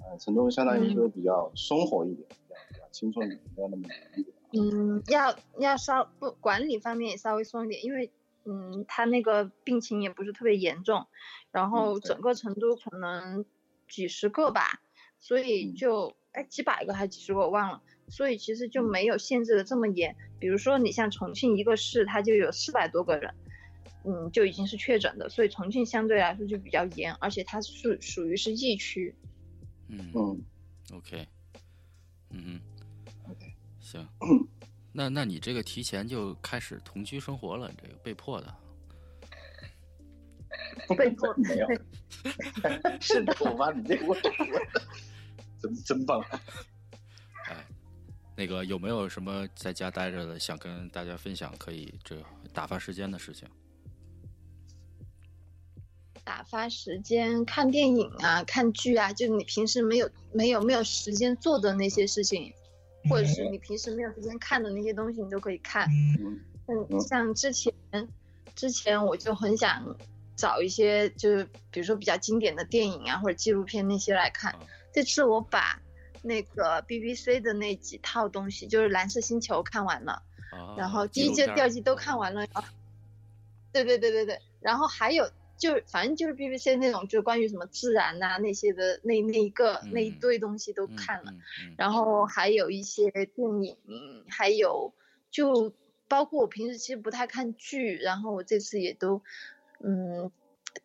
[0.00, 4.36] 呃，成都相当于说比较生活一点，比较比较轻松一点，没有那么严一点。
[4.52, 8.10] 嗯，要要稍不管理方面也稍微松一点，因为
[8.48, 11.06] 嗯，他那个病情也不是特别严重，
[11.52, 13.44] 然后整个成都可能
[13.88, 14.80] 几十个吧，
[15.20, 15.74] 所以嗯。
[15.74, 18.90] 就哎几百个还是几十个我忘了，所以其实就嗯。
[18.90, 20.16] 没有限制的这么严。
[20.40, 23.34] 比如说你像重庆一个市，它就有四百多个人，
[24.04, 29.14] 嗯，就已经是确诊的，所以重庆相对来说就比较严，而且它是属于是疫区。
[29.88, 30.10] 嗯。
[30.14, 30.40] 嗯
[30.94, 31.26] ，，OK，
[32.30, 32.60] 嗯哼。
[33.30, 34.08] OK 行，
[34.98, 38.52] 那那你这个提前就开始同居生活了，你这个被迫的。
[40.98, 41.68] 被迫没有，
[43.00, 44.28] 是的，我把你这个问题
[45.62, 46.20] 真真棒。
[47.46, 47.64] 哎，
[48.36, 52.20] 那个有没有什么在家待着的想跟大家分享，可以这
[52.52, 53.48] 打发时间的事情？
[56.24, 62.52] 打发时间看电影啊、看剧啊，就你平时没有没有没有时间做的那些事情，
[63.08, 65.88] 或者是你平时没有时间看的那些东西，你都可以看。
[66.20, 67.72] 嗯嗯，嗯像之前
[68.54, 69.96] 之前我就很想
[70.36, 74.66] 找一些就是比如说比较经典的电影啊或者纪录片那些来看嗯。
[74.92, 75.80] 这次我把
[76.22, 80.22] 那个 BBC 的那几套东西，就是《蓝色星球》看完了。
[80.50, 82.46] 啊，然后第一季、第二季都看完了。
[83.70, 91.32] 对对对对对，然后还有就反正就是 BBC 那种，就关于什么自然呐、那些的那那一个、那一嗯堆东西都嗯看了，
[91.76, 93.76] 然后还有一些电影，
[94.28, 94.94] 还有
[95.30, 95.74] 就
[96.08, 99.22] 包括我平时其实不太看剧，然后我这次也都
[99.84, 100.30] 嗯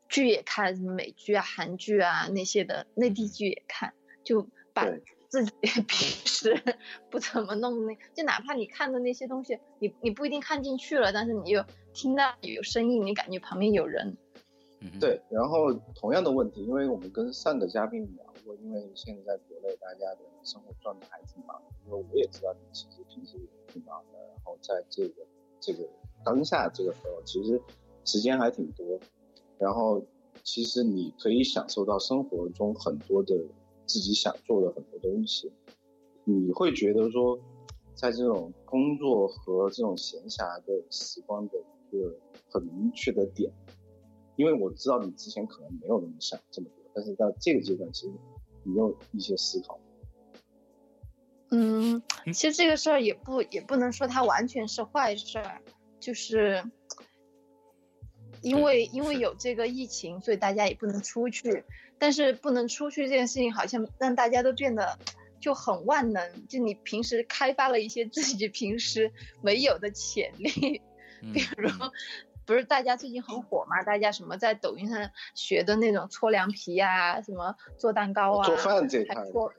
[0.09, 4.85] 剧也看，什么美剧啊、韩剧啊那些的，内地剧也看，就把
[5.29, 6.61] 自己 平时
[7.11, 14.17] 不怎么弄的那，就哪怕你看的那些东西，你你不一定看进去了，但是你又听到有声音，你感觉旁边有人，
[14.99, 25.25] 对，然后同样的问题，因为我们跟上个嘉宾聊过，因为现在国内大家的生活状态还挺忙的，因为我也知道你其实平时也挺忙的，然后在这个
[25.59, 25.87] 这个
[26.25, 27.61] 当下这个时候，其实
[28.03, 28.99] 时间还挺多，
[29.57, 30.03] 然后
[30.43, 33.35] 其实你可以享受到生活中很多的
[33.85, 35.51] 自己想做的很多东西，
[36.25, 37.39] 你会觉得说，
[37.95, 41.57] 在这种工作和这种闲暇的时光的
[41.91, 42.13] 一个
[42.49, 43.51] 很明确的点。
[44.35, 48.13] 因为我知道你之前可能没有那么想这么多，但是到这个阶段，其实
[48.63, 49.79] 你有一些思考。
[51.51, 55.61] 嗯，其实这个事儿也不也不能说它完全是坏事儿，
[55.99, 56.63] 就是
[58.41, 61.63] 因为因为有这个疫情，所以大家也不能出去。
[61.99, 64.97] 但是不能出去这件事情，好像让大家都变得
[65.39, 66.47] 就很万能。
[66.47, 69.09] 就你平时开发了一些自己平时
[69.41, 70.81] 没有的潜力，
[71.23, 71.91] 嗯比如嗯
[72.45, 73.81] 不是大家最近很火嘛？
[73.83, 79.53] 大家什么在抖音上学的那种搓凉皮呀、什么做蛋糕啊，做饭这一块，做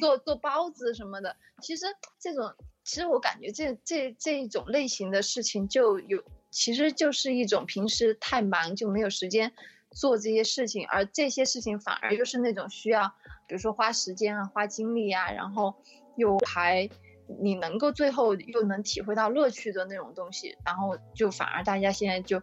[0.00, 1.36] 做做包子什么的。
[1.62, 1.86] 其实
[2.18, 9.52] 这种，其实我感觉这这这一种类型的事情就有，其实就是一种平时太忙就没有时间
[9.90, 13.08] 做这些事情，而这些事情反而就是那种需要，
[13.46, 15.74] 比如说花时间啊、花精力啊，然后
[16.16, 16.90] 又还
[17.40, 22.42] 你能够最后又能体会到乐趣的那种东西，然后就反而大家现在就。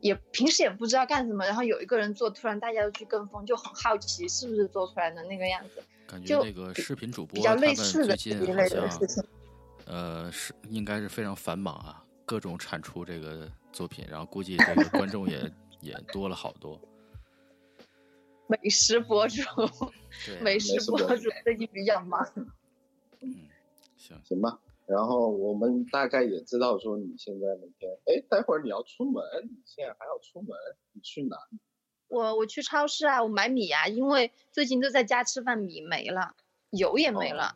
[0.00, 5.82] 也平时也不知道干什么，然后有一个人做，突然大家都去跟风，就很好奇是不是做出来的那个样子。
[6.06, 9.24] 感觉就那个视频主播比较类似的最近这一类的事情。
[9.86, 15.50] 呃是应该是非常繁忙啊，各种产出这个作品，然后估计这个观众也
[15.80, 16.78] 也多了好多。
[18.46, 19.42] 美食博主，
[20.42, 22.22] 美食博主最近比较忙。
[23.20, 23.34] 嗯，
[24.04, 24.58] 行，行吧？
[24.86, 30.54] 然后我们大概也知道说你现在每天，哎，待会儿你要出门，你现在还要出门，
[30.92, 31.38] 你去哪？
[32.08, 36.34] 我我去超市啊，我买米啊，因为最近都在家吃饭，米没了，
[36.70, 37.54] 油也没了。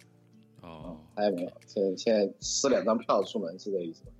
[0.63, 1.53] 哦，还有没有？
[1.67, 4.13] 现在现在撕两张票出门是这意思吗？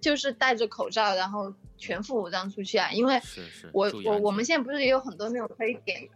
[0.00, 6.08] 就是戴着口罩，然后全副武装出去啊，因为是是，我我我们现在不是也有很多那种可以点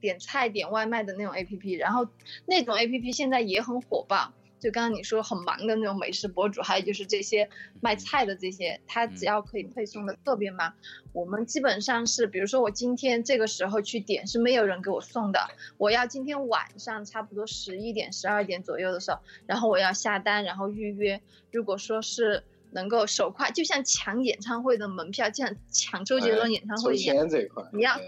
[0.00, 2.08] 点菜、点外卖的那种 A P P，然后
[2.46, 4.32] 那种 A P P 现在也很火爆。
[4.60, 7.48] 就刚刚你说很忙的那种美食博主，还有就是这些
[7.80, 10.74] 卖菜的这些，他只要可以配送的特别忙。
[11.12, 15.38] 我们基本上是，比如说我今天这个时候去点是没有人给我送的，
[15.76, 21.20] 我要今天晚上差不多十一点、十二点左右的时候，然后我要下单，然后预约。
[21.52, 28.02] 如果说是能够手快，就像抢演唱会的门票，就像抢周杰伦演唱会一样，签这一块，你要哎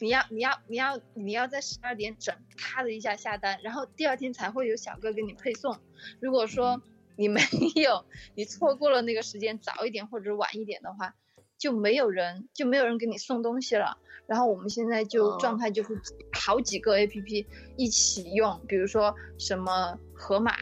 [0.00, 5.78] 你要你要你要你要在十二点整咔的一下下单，然后第二天才会有小哥给你配送。
[6.20, 6.82] 如果说
[7.16, 7.40] 你没
[7.76, 11.14] 有， 你错过了那个时间，早一点或者晚一点的话，
[11.58, 13.98] 就没有人就没有人给你送东西了。
[14.26, 16.00] 然后我们现在就哦状态就是
[16.32, 20.54] 好几个 A P P 一起用，比如说什么盒马，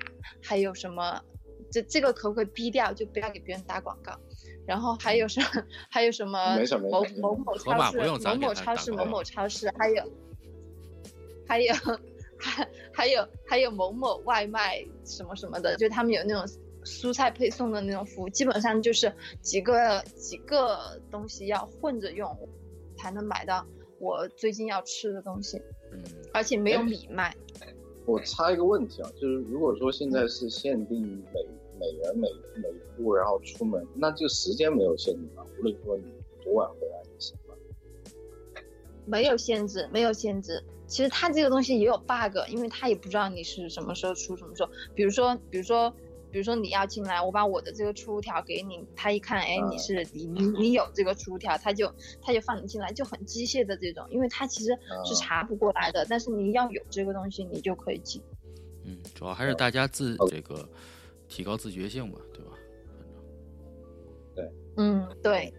[0.42, 1.22] 还有什么
[1.70, 2.92] 这这个可不可以逼掉？
[2.92, 4.12] 就不要给别人打广告。
[4.66, 5.46] 然后还有什么？
[5.90, 10.02] 还有什么没事没某事某某超市、某某超市、某某超市，还有
[11.46, 11.74] 还有
[12.38, 16.44] 还还有还有某某外卖什么什么的，就他们有那种
[16.84, 22.28] 蔬菜配送的那种服务，基本上就是几个几个东西要混着用，
[22.96, 23.66] 才能买到
[23.98, 25.58] 我最近要吃的东西，
[25.92, 26.04] 嗯，
[26.34, 27.34] 而且没有哎米卖。
[28.08, 31.46] 我插一个问题啊，就是如果说现在是限定每
[31.78, 35.44] 每人每每户，然后出门，那这个时间没有限定吗？
[35.58, 36.04] 无论说你
[36.42, 37.54] 多晚回来就行了。
[39.04, 40.64] 没有限制，没有限制。
[40.86, 44.70] 其实它这个东西也有 bug，因为他也不知道你是什么时候出什么时候。
[44.94, 45.94] 比如说，比如说，
[46.30, 54.66] 比如说你要进来，我把我的这个出入条给你，他一看，哎，嗯你是你你你有这个出入条，他就他就放你进来，就很机械的这种，因为他其实
[55.04, 56.06] 是嗯查不过来的。
[56.08, 58.22] 但是你要有这个东西，你就可以进。
[58.84, 60.68] 嗯，主要还是大家自哦这个
[61.28, 62.52] 提高自觉性吧，对吧？
[64.34, 65.52] 对嗯，对。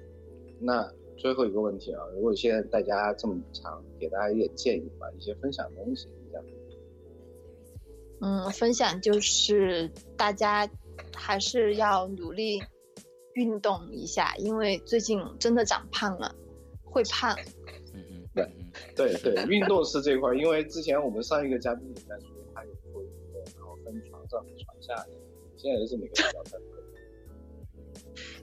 [0.59, 6.07] 那最后一个问题啊，如果现在大家这么长，给大家一点建议吧，一些分享的东西。
[8.21, 10.69] 嗯，分享就是大家
[11.15, 12.61] 还是要努力
[13.33, 16.35] 运动一下，因为最近真的长胖了，
[16.83, 17.35] 会胖。
[17.93, 18.03] 嗯
[18.35, 25.05] 嗯，对对对，运动是这块，因为之前我们上一个嘉宾也在说，他有做运动，然后分床上和床下，
[25.57, 26.57] 现在是哪个比较在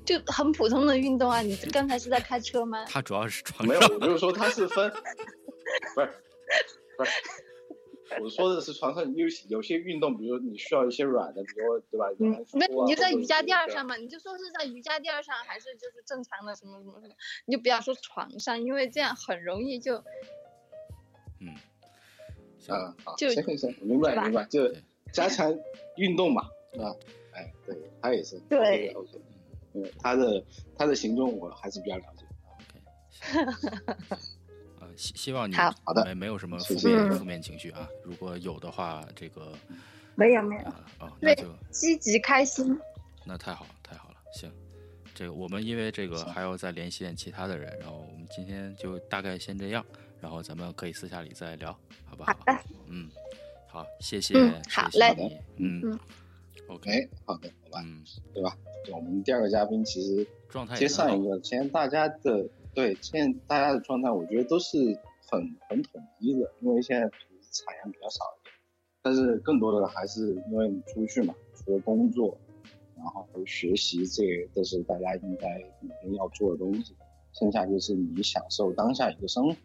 [0.05, 1.41] 就很普通的运动啊！
[1.41, 2.85] 你刚才是在开车吗？
[2.85, 4.89] 他主要是床没有，上我就是说他是分，
[5.97, 6.11] 不是
[6.97, 7.11] 不是，
[8.21, 12.07] 我说的是床上有有些运动，比如你需要一些软的，比如对吧？
[12.19, 17.15] 嗯，那那你就在瑜伽垫上嘛，你就说是在瑜伽垫上，还是就是正常的什么什么什么，
[17.47, 19.97] 你就不要说床上，因为这样很容易就
[21.41, 21.55] 嗯，
[22.69, 24.73] 啊，好，就行行行，明白明白，就
[25.13, 25.57] 加强
[25.97, 26.43] 运动嘛，
[26.79, 26.95] 啊，
[27.33, 29.21] 哎，对他也是对，OK，
[29.75, 30.45] 嗯，他的
[30.79, 32.25] 他的行动我还是比较了解。
[33.35, 33.47] 呃，
[34.97, 39.53] 希希望你好好的没没有什么负面嗯负面情绪啊，如果有的话，这个
[40.15, 42.79] 没有没有啊哦，那就积极开心。
[43.25, 44.51] 那太好了，太好了，行。
[45.15, 49.85] 这个我们因为这个还要再连线其他的人，然后我们今天就大概先这样，
[50.21, 51.73] 然后咱们可以私下里再聊，
[52.05, 52.33] 好不好？
[52.33, 53.09] 好的，嗯，
[53.67, 56.01] 好，谢谢，嗯好嘞谢谢你，嗯嗯
[56.69, 58.05] ，OK，哎，好的，好吧，嗯，
[58.35, 58.57] 对吧？
[58.93, 64.77] 我们第二个嘉宾其实状态也接上一个，现在大家的对现在大家的状态，我觉得都是
[65.31, 67.09] 很很统一的，因为现在
[67.51, 68.55] 产量比较少一点，
[69.01, 72.37] 但是更多的还是因为你出去嘛，除了工作，
[72.95, 76.95] 然后学习，这个都是大家应该每天要做的东西，
[77.33, 79.57] 剩下就是你享受当下一个生活。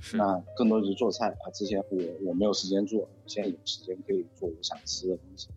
[0.00, 5.48] 是，那更多就是做菜啊，之前我我没有时间做，现在有时间可以做我想吃的东西，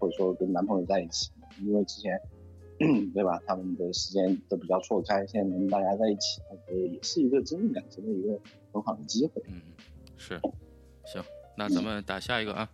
[0.00, 1.30] 或者说跟男朋友在一起，
[1.60, 2.20] 因为之前
[3.12, 8.40] 对吧，他们的时间都比较错开，现在能大家在一起，我觉得也是一个增进感情的一个
[8.72, 9.42] 很好的机会。
[9.48, 9.60] 嗯，
[10.16, 10.40] 是，
[11.04, 11.22] 行，
[11.58, 12.66] 那咱们打下一个啊。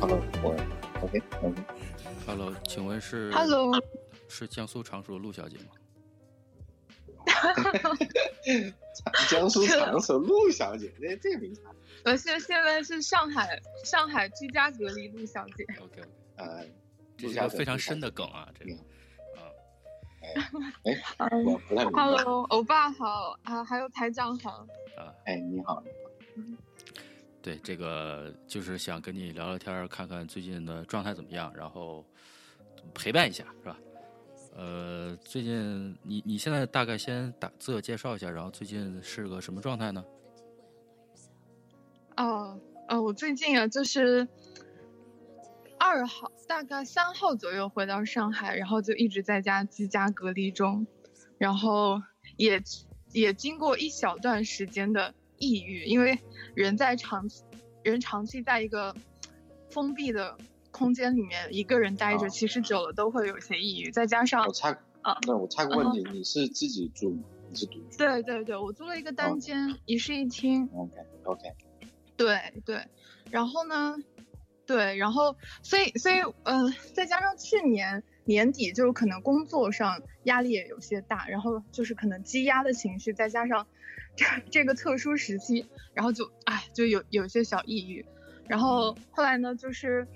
[0.00, 0.56] Hello，我
[1.02, 3.72] OK OK，Hello，请问是 Hello，
[4.26, 5.64] 是江苏常熟陆小姐吗？
[9.28, 11.62] 江苏常熟陆小姐，这 这个名字
[12.04, 15.64] 我现现在是上海上海居家隔离陆小姐。
[15.80, 16.02] OK，
[16.36, 16.64] 呃，
[17.16, 18.78] 这是非常深的梗啊，这个嗯
[19.36, 19.40] 啊，
[20.84, 22.02] 哎 哎，我不太明白。
[22.02, 24.66] Hello，欧巴好啊，还有台长好。
[25.24, 25.82] 哎，你好，
[26.34, 26.58] 你好。
[27.42, 32.04] 对，这个就是想跟你聊聊天儿，看看最近的状态怎么样，然后
[32.94, 33.78] 陪伴一下，是吧？
[34.56, 40.04] 呃，最近你你现在大概先打自我介绍一下，然后最近是个什么状态呢？
[42.16, 44.28] 哦，呃，我最近啊，就是
[45.76, 50.86] 二号，大概三号左右回到上海，然后就一直在家居家隔离中，
[51.36, 52.00] 然后
[52.36, 52.62] 也
[53.12, 56.20] 也经过一小段时间的抑郁，因为
[56.54, 57.28] 人在长
[57.82, 58.94] 人长期在一个
[59.70, 60.38] 封闭的
[60.74, 62.28] 空间里面一个人待着，啊。
[62.28, 67.22] 其实久了都会有些抑郁，再加上我插，啊那我插个问题，你是自己住吗？
[67.48, 67.96] 你是独居？
[67.96, 70.68] 对对对，我租了一个单哦间，一室一厅。
[70.74, 71.42] ？OK OK，
[72.16, 72.84] 对对，
[73.30, 73.96] 然后呢，
[74.66, 83.66] 对，然后所以所以呃，再加上去年年底就是可能工作上压力也有些大，然后就是可能积压的情绪，再加上
[84.16, 88.04] 这这个特殊时期，然后就哎就有有些小抑郁，
[88.48, 90.06] 然后后来呢就是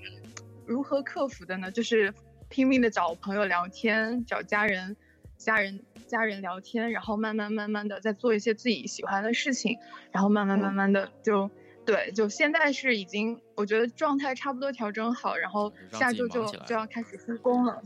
[0.68, 1.72] 如何克服的呢？
[1.72, 2.14] 就是
[2.48, 4.96] 拼命的找朋友聊天，找家人。
[5.38, 9.78] 家人家人聊天，然后慢慢慢慢的再做一些自己喜欢的事情，
[10.10, 11.48] 然后慢慢慢慢的就
[11.86, 17.80] 对，就现在是已经我觉得状态差不多调整好，然后下周就就要开始复工了。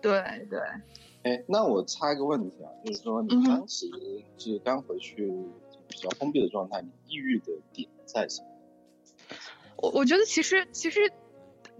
[0.00, 0.58] 对对，
[1.24, 3.86] 哎，那我插一个问题啊，就是说你当时
[4.38, 5.30] 就是刚回去
[5.88, 8.48] 比较封闭的状态，你抑郁的点在什么？
[9.76, 11.12] 我我觉得其实其实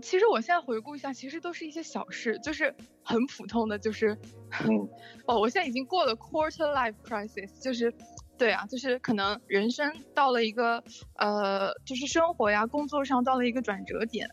[0.01, 4.17] 其实我现在回顾一下，其实都是一些小事，就是很普通的，就是
[4.65, 4.89] 嗯
[5.27, 7.93] 哦，我现在已经过了 quarter life crisis，就是，
[8.37, 10.83] 对啊，就是可能人生到了一个
[11.17, 14.29] 呃，就是生活呀、工作上到了一个转折点。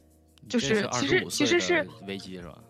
[0.48, 2.62] 就这是其实其实是危机是吧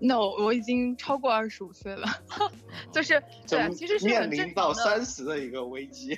[0.00, 2.04] ？No，我已经超过二十五岁了，
[2.90, 4.74] 就是对啊，其实是面临到。
[4.74, 6.16] 三十的一个危机。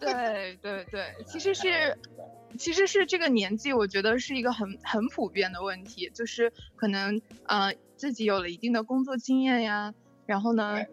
[0.00, 1.94] 对对对，其实是
[2.56, 9.92] 其实是这个年纪，我觉得是一个很很普遍的问题，就是可能呃自己有了一定的工作经验呀，
[10.26, 10.88] 然后呢哎，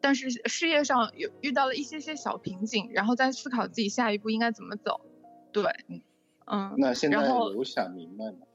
[0.00, 5.00] 但是事业上有遇到了一些些小瓶颈，然后再思考自己下一步应该怎么走。
[5.52, 5.64] 对，
[6.46, 8.46] 嗯，那现在有想明白吗？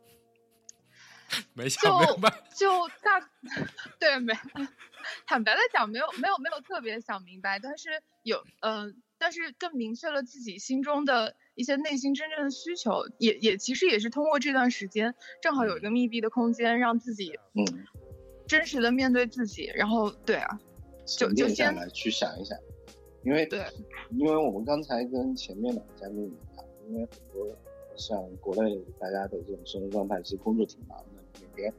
[1.53, 2.33] 没想就明白。
[2.55, 3.29] 就大，
[3.99, 4.33] 对没，
[5.27, 17.65] 坦白的讲，没有没有没有特别想明白，但是有嗯、呃，但是更明确了自己心中的一些内心真正的需求，也也其实也是通过这段时间，正好有一个密闭的空间，让自己嗯，
[18.45, 20.59] 真实的面对自己，然后对啊，
[21.05, 22.55] 就沉就先来去想一想，
[23.23, 23.65] 因为对，
[24.11, 27.49] 因为我们刚才跟前面两个嘉宾也谈，因为很多
[27.95, 31.73] 像国内大家的这种生活状态，其实工作挺忙的，每天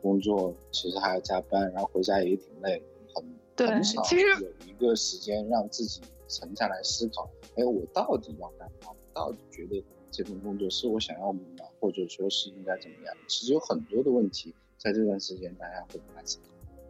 [0.00, 2.80] 工作其实还要加班，然后回家也挺累，
[3.12, 3.24] 很
[3.56, 8.94] 对很少其实有一个时间让自己沉下来思考，哎，我到底要干嘛？
[9.14, 11.64] 我到底觉得这份工作是我想要的吗？
[11.80, 13.14] 或者说是应该怎么样？
[13.26, 16.40] 其实有很多的问题在这段时间大家会发现。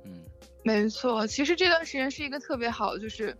[0.04, 0.24] 嗯，
[0.62, 3.36] 没错，其实这段时间是一个特别好的，就是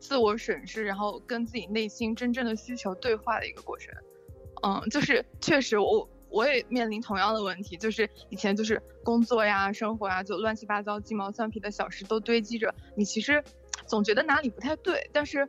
[0.00, 3.94] 自我审视，然后跟自己内心真正的需求对话的一个过程。
[4.62, 13.44] 嗯，就是确实我我也面临同样的问题，就是以前就是工作呀、生活呀，就乱七八糟、鸡毛蒜皮的小事都堆积着，你其实
[13.86, 15.48] 总觉得哪里不太对，但是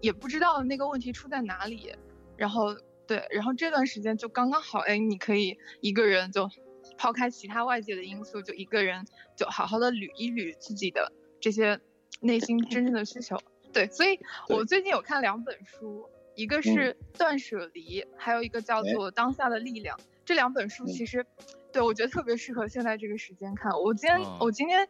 [0.00, 1.92] 也不知道那个问题出在哪里。
[2.36, 2.74] 然后
[3.06, 6.48] 对，然后这段时间就刚刚好，哎，你可以一个人就
[6.96, 9.06] 抛开其他外界的因素，就一个人
[9.36, 11.80] 就好好的捋一捋自己的这些
[12.20, 13.38] 内心真正的需求。
[13.72, 14.18] 对，所以
[14.48, 16.70] 我最近有看两本书，一个是
[17.18, 19.96] 《断舍离》，还有一个叫做《当下的力量》。
[20.24, 21.26] 这两本书其实，
[21.72, 23.72] 对我觉得特别适合现在这个时间看。
[23.72, 24.88] 我今天、哦我今天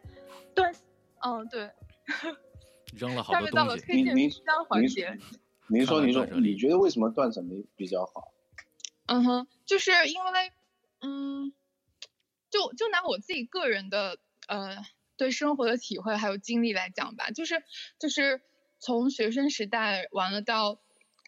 [0.55, 0.73] 断，
[1.25, 1.71] 嗯，对，
[2.95, 3.77] 扔了好下面到了。
[3.79, 5.19] 推荐您书单环节。
[5.67, 8.33] 您说，您说你觉得为什么断舍离比较好？
[9.07, 10.53] 嗯哼，就是因为，
[11.01, 11.53] 嗯，
[12.51, 14.77] 就就拿我自己个人的呃
[15.17, 17.63] 对生活的体会还有经历来讲吧，就是
[17.99, 18.43] 就是
[18.79, 20.79] 从学生时代完了到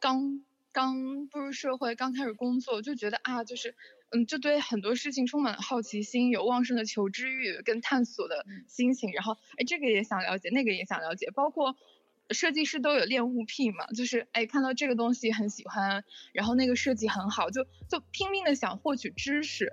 [0.01, 3.75] 刚刚步入社会，刚开始工作，就觉得啊，就是
[4.11, 11.75] 嗯，就对很多事情充满了好奇心，有旺盛的求知欲跟探索的心情，然后哎，这个也想了解，那个也想了解，包括。
[12.31, 19.73] 设计师都有恋物癖嘛，就是哎看到这个东西很喜欢，然后那个设计很好，就就拼命的想获取知识，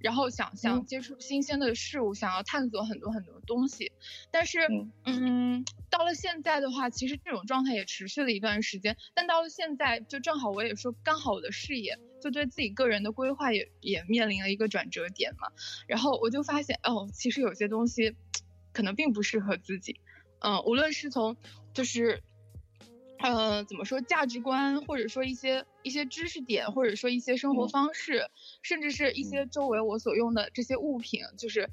[0.00, 3.90] 然后想想接触新鲜的事物，想要探索很多很多东西。
[4.30, 8.96] 但是，嗯嗯，到了现在的话，其实这种状态也持续了一段时间。
[9.14, 15.48] 但到了现在，就正好我也说，刚好我的事业就对自己个人的规划也也面临了一个转折点嘛。
[15.86, 18.14] 然后我就发现，哦，其实有些东西
[18.74, 20.00] 可能并不适合自己。
[20.44, 21.38] 嗯，无论是从
[21.72, 22.22] 就是，
[23.18, 28.28] 呃，怎么说价值观，或者说一些一些知识点，或者说一些生活方式，
[28.62, 31.70] 甚至是一些周围我所用的这些物品，就是，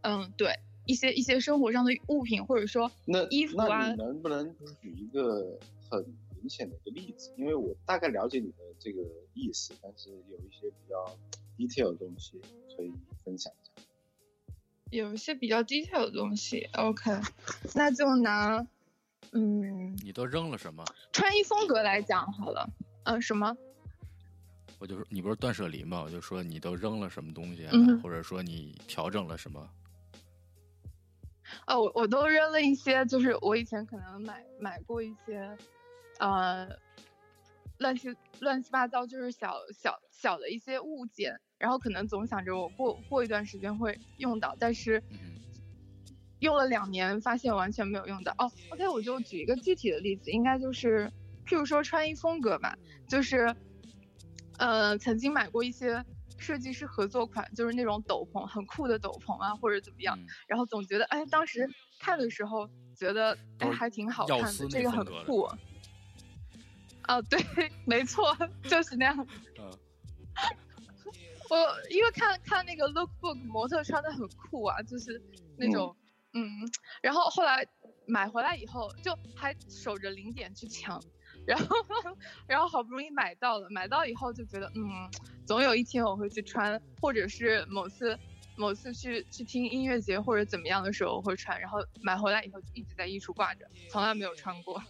[0.00, 0.54] 嗯，对，
[0.86, 3.66] 一些一些生活上的物品，或者说那衣服啊。
[3.68, 5.60] 那你能不能举一个
[5.90, 6.02] 很
[6.40, 7.30] 明显的一个例子？
[7.36, 9.02] 因为我大概了解你的这个
[9.34, 11.04] 意思，但是有一些比较
[11.58, 12.40] detail 的东西
[12.74, 12.90] 可以
[13.22, 13.52] 分享。
[14.96, 17.10] 有一些比较 detail 的东西，OK，
[17.74, 18.64] 那就拿，
[19.32, 20.84] 嗯，你都扔了什么？
[21.12, 22.68] 穿衣风格来讲好了，
[23.04, 23.56] 嗯，什么？
[24.78, 26.02] 我就说你不是断舍离吗？
[26.02, 27.66] 我就说你都扔了什么东西，
[28.02, 29.68] 或者说你调整了什么？
[31.66, 35.56] 哦，我我都扔了一些，就是我以前可能买买过一些，
[36.18, 36.68] 呃，
[37.78, 41.40] 乱七乱七八糟，就是小小小的一些物件。
[41.64, 45.02] 然后可能总想着我过过一段时间会用到，但是
[46.40, 48.34] 用了两年发现完全没有用到。
[48.36, 51.10] 哦，OK，我就举一个具体的例子，应该就是
[51.46, 52.76] 譬如说穿衣风格吧，
[53.08, 53.56] 就是
[54.58, 56.04] 呃曾经买过一些
[56.36, 61.66] 设计师合作款，就是那种斗篷很酷的斗篷啊或者怎么样，然后总觉得哎当时
[61.98, 65.48] 看的时候觉得哎还挺好看的，这个很酷。
[67.08, 67.42] 哦，对，
[67.86, 68.36] 没错，
[68.68, 69.26] 就是那样。
[71.50, 71.56] 我
[71.90, 75.20] 因为看看那个 lookbook 模特穿的很酷啊，就是
[75.56, 75.94] 那种
[76.32, 76.48] 嗯，
[77.02, 77.66] 然后后来
[78.06, 81.00] 买回来以后就还守着零点去抢，
[81.46, 81.76] 然后
[82.46, 84.82] 然后好不容易买到了，买到以后就觉得嗯，
[85.46, 88.18] 总有一天我会去穿，或者是某次
[88.56, 94.82] 某次去去听音乐节或者怎么样的时候我会穿，然后买回来以后就一直在衣橱挂着，从来没有穿过。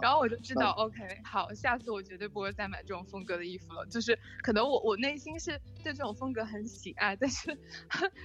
[0.00, 3.86] 然后我就知道，OK，好，下次我绝对不会再买这种风格的衣服了。
[3.86, 7.58] 就是可能我我内心是对这种风格很喜爱，但是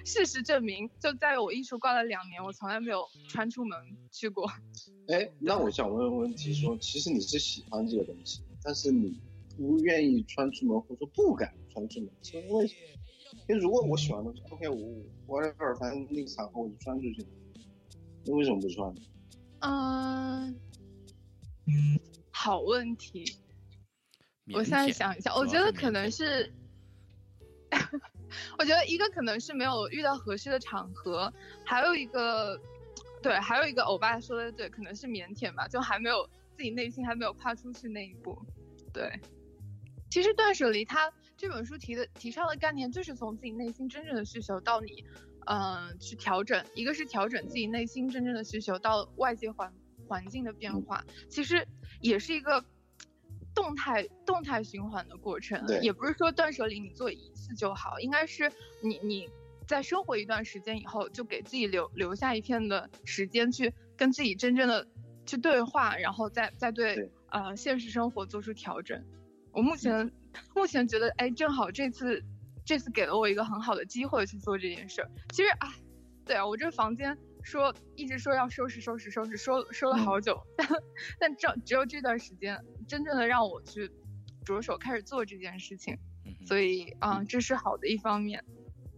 [0.05, 3.77] 事实证明，就在我衣橱挂了两年，我从来没有穿出门
[4.11, 4.49] 去过。
[5.07, 9.19] 哎，那我想问问问题，说其实你是喜欢这个东西，但是你
[9.57, 12.69] 不愿意穿出门，或者说不敢穿出门，是因为？
[13.47, 14.75] 因为如果我喜欢的，OK，我
[15.27, 17.27] 我我反正那个场合我就穿出去了，
[18.25, 18.93] 那为什么不穿？
[19.59, 20.55] 嗯。
[22.31, 23.25] 好问题，
[24.53, 26.53] 我现在想一下，我觉得可能是，
[28.57, 31.31] 我觉得一个可能是没有遇到合适的场合，
[31.65, 32.59] 还有一个，
[33.21, 38.41] 对，还有一个欧巴说的对，可能是腼腆吧，就还没有自己内心还没有跨出去那一步。
[38.93, 39.19] 对，
[40.09, 45.03] 其实断舍离它这本书提的提倡的概念就是从自己内心真正的需求到你，
[45.45, 49.73] 嗯，去调整，一个是调整自己内心真正的需求到外界环。
[50.09, 51.67] 环境的变化其实
[52.01, 52.65] 也是一个
[53.53, 58.51] 动态动态循环的过程，也不是说断舍离你做一次就好，应该是
[58.81, 59.29] 你你
[59.67, 64.87] 在生活一段时间以后，就给自己留留下一片的时间去跟自己真正的
[65.25, 69.03] 去对话，然后再再对呃现实生活做出调整。
[69.51, 70.11] 我目前
[70.55, 72.23] 目前觉得，哎，正好这次
[72.65, 75.11] 这次给了我一个很好的机会去做这件事儿。
[75.33, 75.73] 其实啊，
[76.25, 77.17] 对啊，我这房间。
[77.49, 80.67] 说一直说要收拾收拾收拾，说说了好久，但
[81.19, 83.89] 但这只有这段时间真正的让我去
[84.45, 85.97] 着手开始做这件事情，
[86.45, 88.43] 所以啊，这是好的一方面。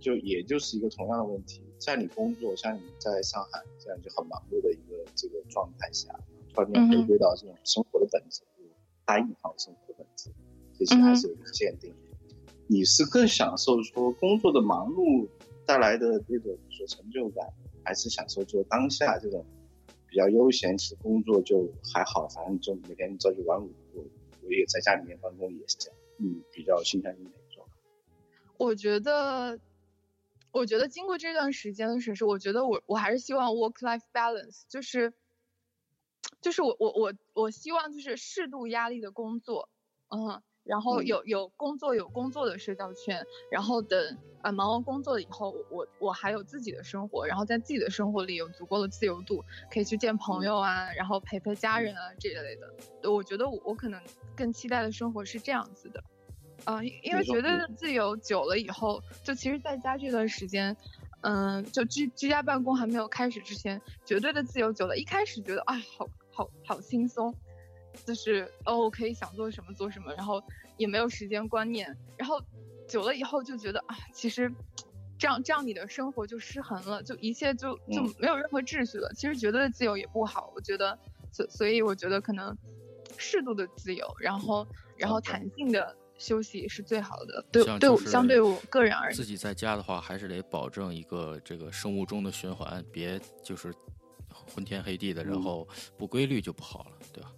[0.01, 6.13] 就也就是一个同样的问题，在你工作像你在上海这样就很忙碌的一个这个状态下，
[6.53, 8.41] 突然间回归到这种生活的本质，
[9.05, 10.29] 单一行生活的本质，
[10.77, 11.93] 这些还是有一个限定。
[12.67, 15.25] 你是更享受说工作的忙碌
[15.65, 17.47] 带来的那种说成就感？
[17.83, 19.45] 还是享受做当下这种
[20.07, 24.03] 比较悠闲，其实工作就还好，反正就每天朝九晚五，我
[24.43, 25.99] 我也在家里面办公也是这样。
[26.17, 27.65] 嗯，比较倾向于哪种？
[28.57, 29.59] 我觉得，
[30.51, 35.13] 我觉得经过这段时间的审视，我觉得我我还是希望 work life balance，就是
[36.41, 39.69] 就是我我我我希望就是适度压力的工作，
[40.09, 40.41] 嗯。
[40.63, 53.11] 然后有有工作有工作的社交圈，然后等啊忙完工作了以后，我我还有自己的生活，然后在自己的生活里有足够的自由度，可以去见朋友啊，然后陪陪家人啊这一类的。
[53.11, 53.99] 我觉得我我可能
[54.35, 56.03] 更期待的生活是这样子的，
[56.65, 60.77] 啊，因为绝对的自由久了以后，就其实在家这段时间，
[61.21, 67.33] 嗯，就居居家办公还没有开始之前，绝对的自由久了，一开始觉得啊好好好轻松。
[68.05, 70.43] 就是哦，我可以想做什么做什么，然后
[70.77, 72.41] 也没有时间观念，然后
[72.87, 74.51] 久了以后就觉得啊，其实
[75.17, 79.11] 这样这样你的生活就失衡了，就一切就就没有任何秩序了。
[79.15, 80.97] 其实绝对的自由也不好，我觉得，
[81.31, 82.57] 所所以我觉得可能
[83.17, 84.67] 适度的自由，然后
[84.97, 87.45] 然后弹性的休息是最好的。
[87.51, 93.73] 对对相对我个人而言，自己在家的话，还是得保证一个这个生物钟的循环，别就是
[94.53, 95.67] 昏天黑地的，然嗯后
[95.97, 97.31] 不规律就不好了，对吧？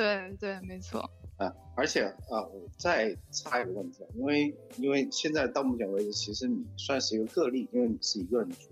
[0.00, 1.10] 对对，没错。
[1.36, 8.70] 啊，而且啊，我再插一个问题，啊，因为因为现在到目前为止，其实你算是一个个例，因为你是一个人住，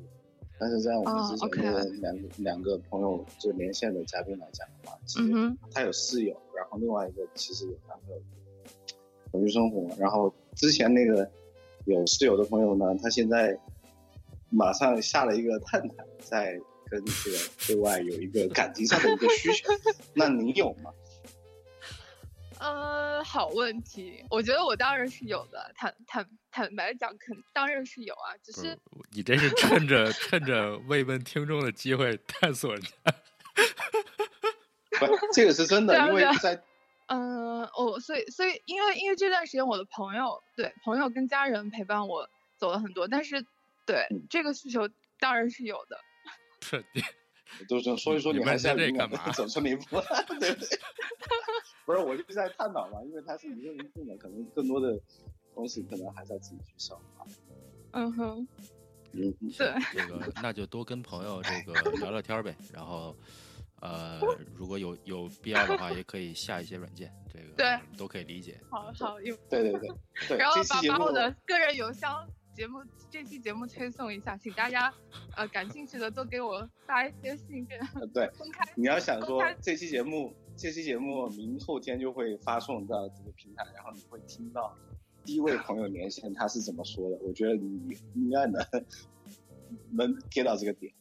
[0.58, 8.22] 但是在我们哦之前的两个、两个朋友就连线的嘉宾来讲的话，其实他有室友，然后另外一个其实有男朋友
[9.30, 11.30] 同居生活，然后之前那个
[11.84, 13.58] 有室友的朋友呢，他现在
[14.48, 16.58] 马上下了一个探探，在
[16.90, 19.68] 跟这个对外有一个感情上的一个需求，
[20.14, 20.90] 那你有吗？
[22.60, 28.78] 呃，好问题，我觉得我当然是有的，坦坦坦白讲，肯当然是有啊，只是是
[29.10, 32.90] 你这是趁着趁着慰问听众的机会探索人家，
[34.98, 36.62] 不，这个是真的，因为在。
[37.10, 42.28] 嗯，我所以所以因为因为这段时间我的朋友对朋友跟家人陪伴我
[42.58, 43.46] 走了很多，但是
[43.86, 44.26] 对嗯。
[44.28, 44.86] 这个需求
[45.18, 45.98] 当然是有的。
[46.60, 47.02] 这你
[47.68, 50.00] 就是说一说你们还是要问这干嘛走出那一步，
[50.40, 50.78] 对不对？
[51.84, 54.98] 不是，我就是在探讨嘛，因为他是一个人住嘛，可能更多的
[55.54, 57.24] 东西可能还是要自己去消化。
[57.92, 58.46] 嗯哼，
[59.12, 63.16] 嗯，对，这个那就多跟朋友这个 聊聊天呗，然后
[63.80, 64.20] 呃，
[64.54, 68.60] 如果有有必要的话，也可以下一些软件，这个对都可以理解。
[68.68, 69.88] 好好有，对对对
[70.28, 72.28] 对，然后把把我的个人邮箱
[72.58, 74.92] 节目这期节目推送一下，请大家
[75.36, 78.28] 呃感兴趣的都给我发一些信件， 呃对。
[78.74, 84.76] 你要想说这期节目，这期节目明后天就会发送到这个平台，然后你会听到
[85.24, 87.16] 第一位朋友连线他是怎么说的。
[87.22, 88.60] 我觉得你应该能
[89.92, 90.92] 能 get 到这个点。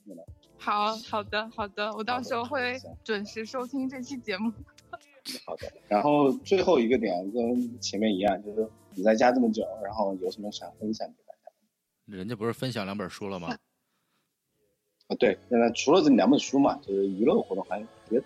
[0.59, 4.53] 好好的好的，我到时候会准时收听这期节目。
[5.43, 11.26] 好的，然后最后一个点跟前面一样，就是你在家这么久，然后有什么想分享给大家？
[12.07, 13.49] 人家不是分享两本书了吗？
[15.07, 18.25] 啊，对，现在除了这两本书嘛，就是娱乐活动还有别的。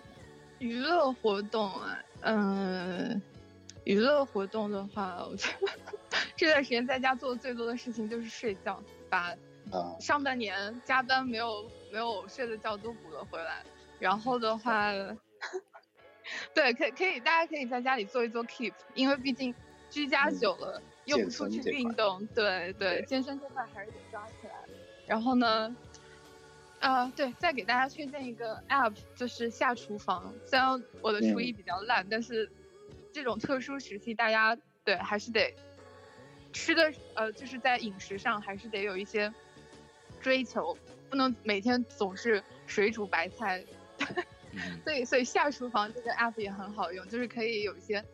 [0.58, 3.20] 娱乐活动啊，嗯、
[3.84, 5.68] 娱乐活动的话，我觉得
[6.36, 8.80] 这段时间在家做的最多的事情就是睡觉，
[9.10, 9.34] 把
[9.72, 13.64] 啊，上半年加班没有没有睡的觉都补了回来。
[13.98, 14.92] 然后的话，
[16.54, 19.52] 对，可以可以，大家可以在家里做一做 keep，因为毕竟
[19.90, 24.54] 居家嗯久了，又不出去运动，对对，对健身这块还是得抓起来。
[25.06, 25.74] 然后呢，
[26.80, 30.32] 啊、对，再给大家推荐一个 app，就是下厨房。
[30.46, 32.50] 虽然我的厨艺嗯比较烂，但是
[33.12, 35.54] 这种特殊时期，大家对还是得
[36.52, 39.32] 吃的，呃，就是在饮食上还是得有一些
[40.20, 40.76] 追求，
[41.10, 43.64] 不能每天总是水煮白菜。
[44.54, 48.04] 嗯，所以，所以下厨房这个 app 也很好用，就是可以有一些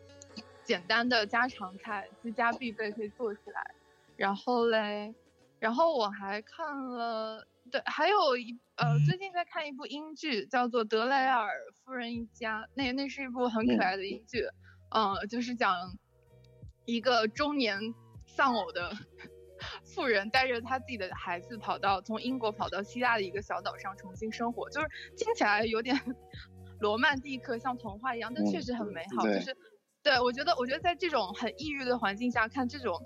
[0.69, 3.73] 简单的家常菜，居家必备可以做起来。
[4.15, 5.15] 然后嘞，
[5.57, 11.49] 然后我还看了，对，还有一呃，最近在看一部英剧，叫做《德莱尔
[11.83, 14.47] 夫人一家》，那那是一部很可嗯爱的英剧，
[14.91, 15.75] 嗯、就是讲
[16.85, 17.79] 一个中年
[18.27, 18.91] 丧偶的
[19.83, 25.99] 妇人带着她自己的孩子跑到从英国跑到希腊的一个小岛上重新生活，就是听起来有点
[26.79, 29.23] 罗曼蒂克，像童话一样，但确嗯实很美好。
[29.23, 29.57] 对就是
[30.09, 32.99] 对我觉得，我觉得在这种很抑郁的环境下看这种，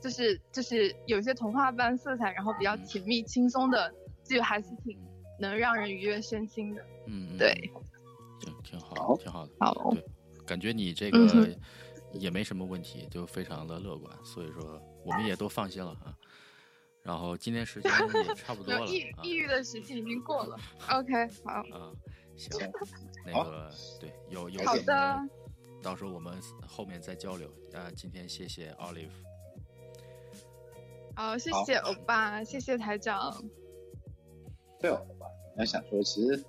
[0.00, 3.92] 就是就是有一些童话般色彩，然后比较甜蜜轻松的
[4.22, 4.96] 剧，还是挺
[5.40, 6.80] 能让人愉悦身心的。
[7.08, 7.52] 嗯，嗯对，
[8.38, 9.52] 挺挺好挺好的。
[9.58, 10.04] 好对，
[10.46, 11.48] 感觉你这个
[12.12, 16.14] 也没什么问题，就非常的乐观，所以说我们也都放心了啊。
[17.02, 17.90] 然后今天时间
[18.28, 20.56] 也差不多了 抑啊抑郁的时期已经过了。
[20.88, 21.12] OK，
[21.44, 21.92] 好，啊，
[22.36, 22.70] 行行，
[23.26, 25.20] 那个对，有有好的，
[25.84, 26.32] 到时候我们
[26.66, 27.46] 后面再交流。
[27.70, 29.10] 那，今天谢谢 Olive。
[31.14, 33.44] 好，谢谢欧巴，谢谢台长。
[34.80, 35.26] 对哦，吧？
[35.54, 36.42] 你要想说，其实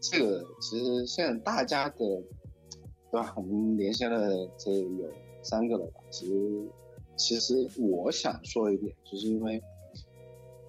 [0.00, 1.96] 这个其实现在大家的，
[3.10, 3.34] 对吧？
[3.36, 5.12] 我们连线了这有
[5.42, 6.00] 三个了吧？
[6.08, 6.70] 其实
[7.16, 9.60] 其实我想说一点，就是因为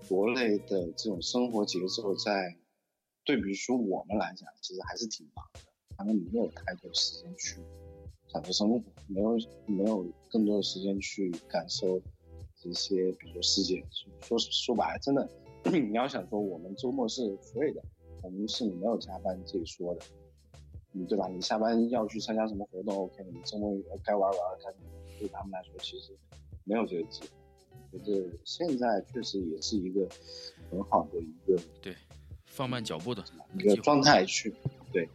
[0.09, 2.57] 国内的这种生活节奏，在
[3.23, 5.59] 对比说我们来讲，其实还是挺忙的，
[6.03, 7.55] 他们没有太多时间去
[8.27, 11.97] 享受生活，没有没有更多的时间去感受
[12.61, 13.81] 这些，比如说世界。
[14.21, 15.29] 说说白了，真的，
[15.71, 17.81] 你要想说我们周末是 free 的，
[18.21, 20.01] 我们是没有加班这一说的，
[20.91, 21.29] 嗯，对吧？
[21.29, 23.73] 你下班要去参加什么活动，OK，你周末
[24.03, 24.73] 该玩玩，该
[25.17, 26.11] 对他们来说其实
[26.65, 27.27] 没有这个机会。
[27.91, 30.05] 我觉得现在确实也是一个
[30.69, 31.95] 很好的一个对，
[32.45, 33.23] 放慢脚步的
[33.57, 34.53] 一个状态去，
[34.91, 35.07] 对，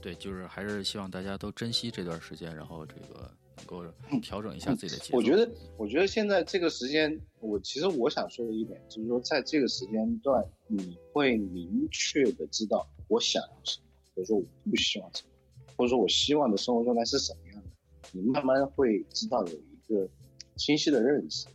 [0.00, 3.84] 对对，就是还是希望大家都珍惜这段时间，然后这个能够
[4.22, 5.16] 调整一下自己的节奏。
[5.16, 15.30] 我觉得，我觉得现在这个时间，我其实我想说的一点就是说，在这个时间段，你会明确的知道我想要什么，或者说我不希望什么，
[15.76, 17.68] 或者说我希望的生活状态是什么样的，
[18.12, 20.08] 你慢慢会知道有一个
[20.56, 21.46] 清晰的认识。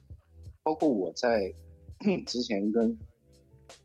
[0.63, 1.53] 包括我在
[2.27, 2.97] 之前跟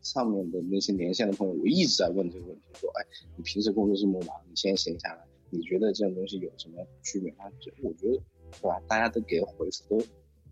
[0.01, 8.21] 上面的那些连线的朋友，我一直在问这个问题，说：“哎，你平时工作这么忙，你现在闲下来，你觉得这种东西有什么区别？”吗，就我觉得，
[8.61, 8.79] 对吧？
[8.87, 10.05] 大家都给回复都，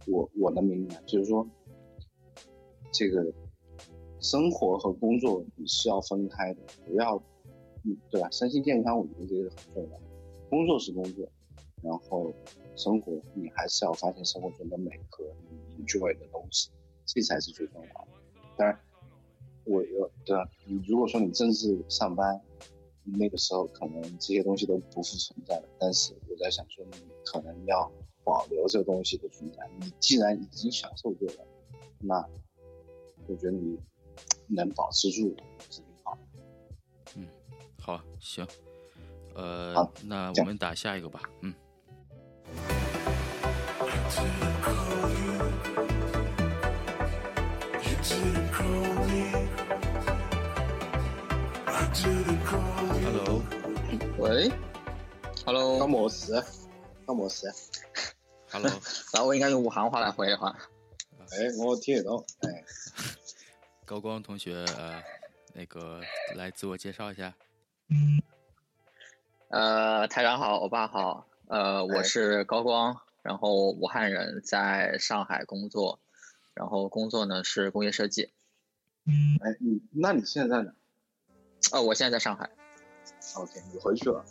[0.08, 1.48] 我我能明白，就是说，
[2.92, 3.34] 这个
[4.20, 7.16] 生活和工作你是要分开的，不要，
[7.84, 8.30] 嗯，对吧？
[8.32, 10.00] 身心健康，我觉得这个很重要。
[10.50, 11.28] 工作是工作，
[11.82, 12.34] 然后
[12.76, 16.70] 生活你还是要发现生活中的美和你 enjoy 的东西，
[17.06, 18.08] 这才是最重要的。
[18.58, 18.80] 当然。
[19.66, 22.40] 我有对啊，你如果说你正式上班，
[23.04, 25.68] 那个时候可能这些东西都不复存在了。
[25.80, 27.92] 但是我在想说，你可能要
[28.24, 29.70] 保留这个东西的存在。
[29.80, 31.46] 你既然已经享受过了，
[32.00, 32.24] 那
[33.28, 33.78] 我觉得你
[34.48, 35.36] 能保持住
[35.70, 36.20] 是挺好的。
[37.16, 37.28] 嗯，
[37.80, 38.48] 好，行，
[39.34, 41.22] 呃，好那我们打下一个吧。
[41.42, 41.54] 嗯。
[54.28, 54.52] 喂
[55.46, 56.34] ，Hello，高模式，
[57.06, 57.46] 高模式
[58.50, 58.68] ，Hello，
[59.14, 60.58] 然后我应该用武汉话来回的话，
[61.30, 62.64] 哎，我听得懂，哎，
[63.86, 65.00] 高光同学，呃，
[65.54, 66.02] 那个
[66.36, 67.36] 来自我介绍一下。
[69.50, 76.00] 呃，台长好，欧巴好，呃，哎我是高光，然后武汉人，在上海工作，
[76.56, 78.32] 然后工作呢是工业设计，
[79.06, 80.74] 哎，你那你现在在哪
[81.74, 82.50] 呃，我现在在上海，
[83.36, 84.26] ？OK，你回去了。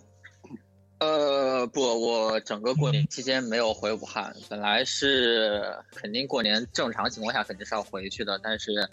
[1.00, 8.88] 呃，不，我整个过年期间没有回武汉，本来是肯定过年正常情况下肯定是要回去的，但是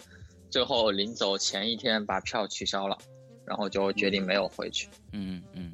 [0.50, 2.98] 最后临走前一天把票取消了，
[3.46, 4.88] 然后就决定没有回去。
[5.12, 5.72] 嗯嗯，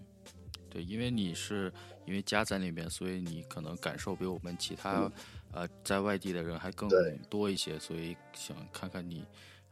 [0.70, 1.72] 对，因为你是
[2.04, 5.10] 因为家在那边，所以你可能感受比我们其他、
[5.50, 6.88] 呃在外地的人还更
[7.28, 9.24] 多一些，所以想看看你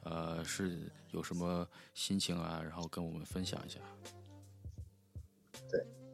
[0.02, 3.78] 呃是有什么心情啊，然后跟我们分享一下。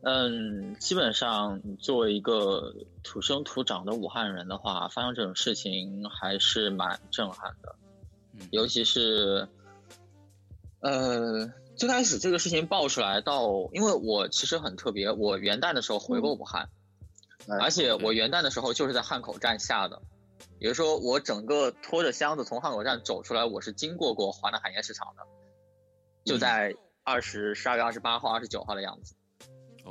[0.05, 2.74] 嗯，基本上作为一个
[3.05, 7.76] 土生土长的武汉人的话，发生这种事情还是蛮震撼的，
[8.32, 8.48] 嗯。
[8.50, 9.46] 尤其是，
[10.80, 16.68] 呃，最开始这个事情爆出来到，因为我其实很特别，我元旦的时候回过武汉，
[17.46, 20.03] 哎而且我元旦的时候就是在汉口站下的，
[20.59, 25.22] 也就是说我整个拖着箱子从汉口站走出来，我是经过过华南海鲜市场的，
[26.24, 26.74] 就在
[27.05, 29.14] 二十十二月二十八号、二十九号的样子。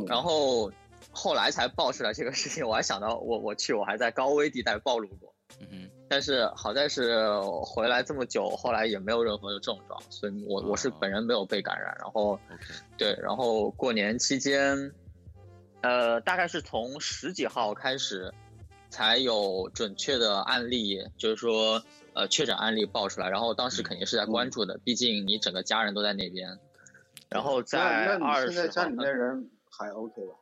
[0.08, 0.72] 然后
[1.12, 7.30] 后来才爆出来这个事情，我还想到我我去我还在高危地带暴露过，嗯哼，但是好在是
[7.66, 11.96] 回来这么久，后来也没有任何的症状，所以我我是啊本人没有被感染。
[12.00, 12.40] 然后
[12.98, 14.94] 对，然后过年期间，
[15.82, 18.34] 呃，大概是从十几号开始
[18.90, 21.84] 才有准确的案例，就是说
[22.14, 26.58] 呃确诊案例爆出来，然后当时肯定是在关注的，毕竟你整个家人都在那边。
[27.30, 29.50] 然后在二十你现在家里号面人
[29.82, 30.34] 还 OK 吧？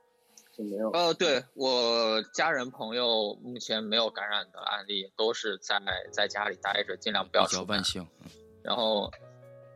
[0.55, 0.89] 就没有？
[0.91, 5.79] 呃，对我家人朋友目前没有感染的案例，都是在
[6.11, 7.83] 在家里待着，尽量不要比较出门万。
[7.83, 8.05] 幸。
[8.23, 8.29] 嗯
[8.61, 9.09] 然后，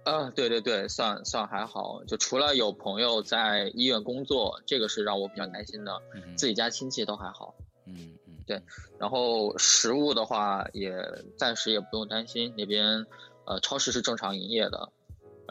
[0.03, 6.01] 呃，对对对，算算还好，就除了有朋友在医院工作，这个是让我比较担心的。
[6.13, 7.55] 嗯自己家亲戚都还好。
[7.85, 8.61] 嗯嗯
[8.99, 10.93] 然后食物的话，也
[11.37, 13.07] 暂时也不用担心，那边
[13.45, 14.89] 呃超市是正常营业的。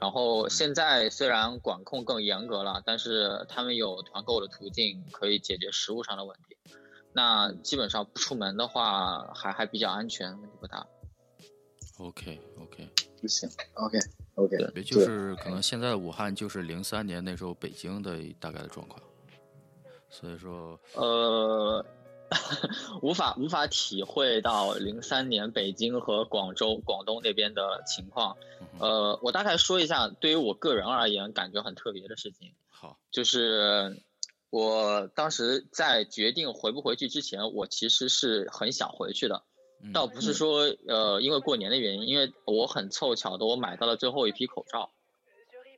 [0.01, 6.57] 然后现在虽然管控更严格了，但是他们有团购的途径可以解决食物上的问题。
[7.13, 10.87] 那基本上不出门的话，还还比较安全，问题不大。
[11.99, 12.89] ，OK OK，
[13.21, 13.99] 不行，OK
[14.37, 18.99] OK，也就是可能现在武汉就是零三年那时候北京的大概的状况，
[20.09, 21.85] 所以说呃，
[23.03, 28.37] 无法无法体会到零三年北京和广州、广东那边的情况。
[28.79, 34.03] 呃，我大概说一下，对于我个人而言，感觉很特别的事情，好，就是
[34.51, 39.43] 我当时在决定回不回去之前，我其实是很想回去的，
[39.83, 44.91] 嗯倒不是说呃因为过年的原因，因为我很凑巧的，我买到了最后一批口罩。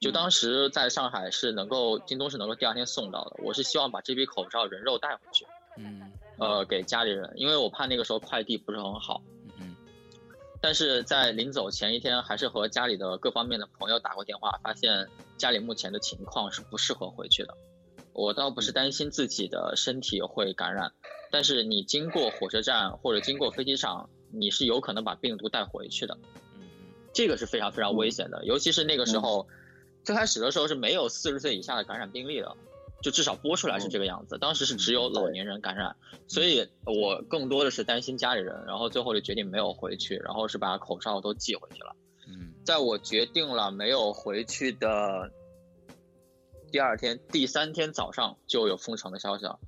[0.00, 5.46] 就当时在上海是能够京东是能够第二天送到的，我是希望把这批口罩人肉带回去。
[5.78, 9.22] 嗯呃，给家里人，因为我怕那个时候快递不是很好。
[9.58, 9.74] 嗯
[10.60, 15.06] 但是在临走前一天，还是和家里的各方面的朋友打过电话，发现
[15.36, 17.54] 家里目前的情况是不适合回去的。
[18.14, 20.92] 我倒不是担心自己的身体会感染，
[21.30, 26.16] 但是你经过火车站或者经过飞机场，你是有可能把病毒带回去的，
[26.54, 26.62] 嗯
[27.12, 29.46] 这个是非常非常危险的，尤其是那个时候，
[30.02, 32.56] 最开始的时候是没有四十岁以下的感染病例的，
[33.04, 35.94] 就至少播出来是这个样子，当时是只有老年人感染，
[36.26, 41.94] 所以我更多的是担心家里人，然后最后就决定没有回去，然后是把口罩都寄回去了。
[42.26, 42.54] 嗯。
[42.64, 45.30] 在我决定了没有回去的
[46.72, 49.58] 第二天、第三天早上就有封城的消息了，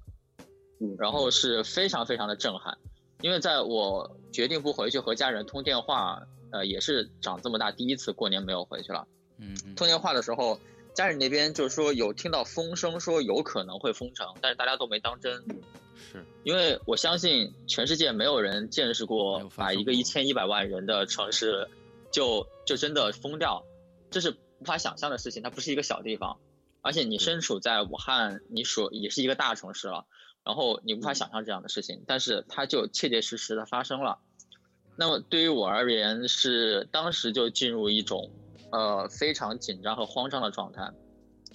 [0.81, 2.79] 嗯，然后是非常非常的震撼，
[3.21, 6.23] 因为在我决定不回去和家人通电话，
[6.53, 9.07] 呃，也是长这么大第一次过年没有回去了。
[9.37, 9.75] 嗯嗯。
[9.75, 10.59] 通电话的时候，
[10.97, 15.45] 家里那边就是说有听到风声说有可能会封城，但是大家都没当真，
[16.11, 21.69] 是因为我相信全世界没有人见识过把一个一千一百万人的城市
[22.11, 23.63] 就就真的封掉，
[24.11, 25.43] 这是无法想象的事情。
[25.43, 26.39] 它不是一个小地方，
[26.81, 30.07] 而且你身处在武汉，你所也是一个大城市了，
[30.45, 34.19] 然后你无法想象这样的事情，但是它就切切实实的发生了。
[34.97, 38.31] 那么对于我而言，是当时就进入一种
[38.71, 40.91] 呃非常紧张和慌张的状态。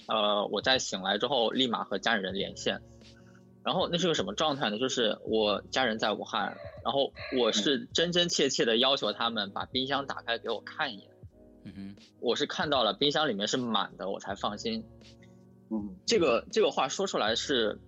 [0.08, 2.80] 呃，我在醒来之后，立马和家里人连线。
[3.64, 4.78] 然后那是个什么状态呢？
[4.78, 11.08] 就是我家人在武汉，然后我是真真切切的要求他们把冰箱打开给我看一眼。
[11.64, 14.84] 嗯哼我是看到了冰箱里面是满的，我才放心。
[15.70, 17.78] 嗯，这个这个话说出来是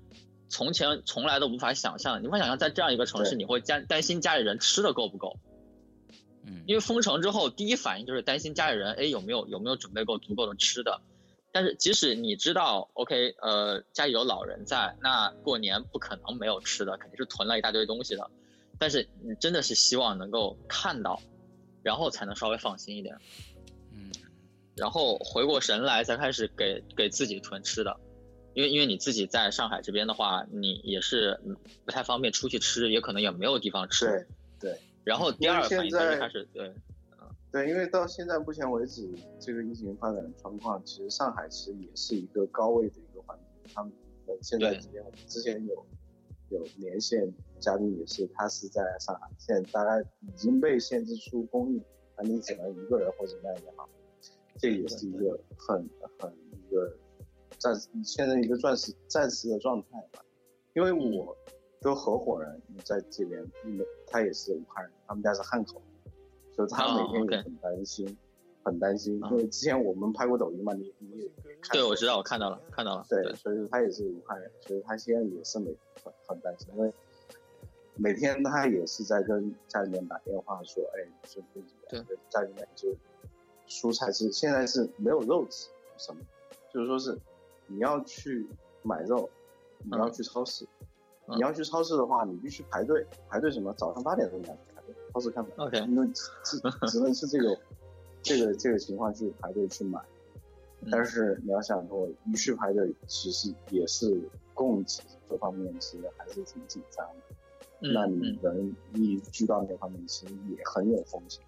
[0.48, 5.40] 从前从来都无法想象，你无法想象在这样一个城市，你会家担心家里人吃的够不够。
[6.47, 11.01] 嗯因为封城之后，第一反应就是担心家里人，哎，有没有有没有准备够足够的吃的。
[11.53, 18.28] 但是即使你知道，OK，呃，家里有老人在，那过年不可能没有吃的，肯定是囤了一大堆东西的。
[18.78, 21.22] 但是你真的是希望能够看到，
[21.84, 23.16] 然后才能稍微放心一点。
[23.92, 24.11] 嗯
[24.76, 28.01] 然后回过神来，才开始给给自己囤吃的，
[28.55, 34.26] 因为因为你自己在上海这边的话，你也是嗯不太方便出去吃，也可能也没有地方吃。
[34.59, 36.74] 对对然后第二个反应就是因为现在开始对，
[37.52, 43.72] 对，因为到现在目前为止，这个疫情发展的状况，其实上海其实也是一个高位的一个环境。
[43.74, 43.92] 他们
[44.26, 45.86] 呃现在对这边我们之前有
[46.50, 51.82] 有连线嘉宾也是，他是在上海，现在大概已经被限制出公寓，
[52.16, 53.88] 那，你只能一个人或者怎么样也好，
[54.59, 55.88] 这也是一个很
[56.18, 56.96] 很一个
[57.59, 60.24] 暂时现在一个暂时暂时的状态吧。
[60.74, 61.36] 因为我
[61.91, 63.45] 的合伙人在这边，
[64.07, 65.80] 他也是武汉人，他们家是汉口，
[66.57, 68.18] 所以他哦每天也很担心，
[68.62, 71.30] 很担心，啊因为之前我们拍过抖音嘛，你你
[71.70, 76.93] 对，我知道，我看到了，看到了，对，所以说他也是武汉人，所以他现在也是每很很担心，因为
[77.97, 82.89] 每天他也是在跟家里面打电话说，哎，说怎么样，家里面就
[83.68, 86.20] 蔬菜是现在是没有肉吃，什么，
[86.72, 87.18] 就是说是
[87.66, 88.47] 你要去
[88.82, 89.28] 买肉，
[89.85, 90.87] 你要去超市，嗯
[91.26, 93.72] 你要去超市的话，你必须排队，排队什么？
[93.74, 96.58] 早上八点钟你要去排队，超市看门 OK 因为只
[96.88, 97.58] 只能是这个
[98.22, 100.00] 这个这个情况去排队去买。
[100.00, 104.20] 嗯但是你要想说，一去排队，其实也是
[104.52, 107.36] 供给这方面其实还是挺紧张的。
[107.80, 111.42] 嗯那你嗯人一居到那方面，其实也很有风险。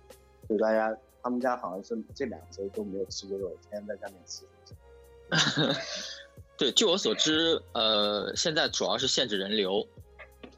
[0.46, 4.46] 所以大家他们家好像是这两周都没有吃过肉，天天在家里面吃。
[6.58, 9.86] 对，据我所知，呃，现在主要是限制人流，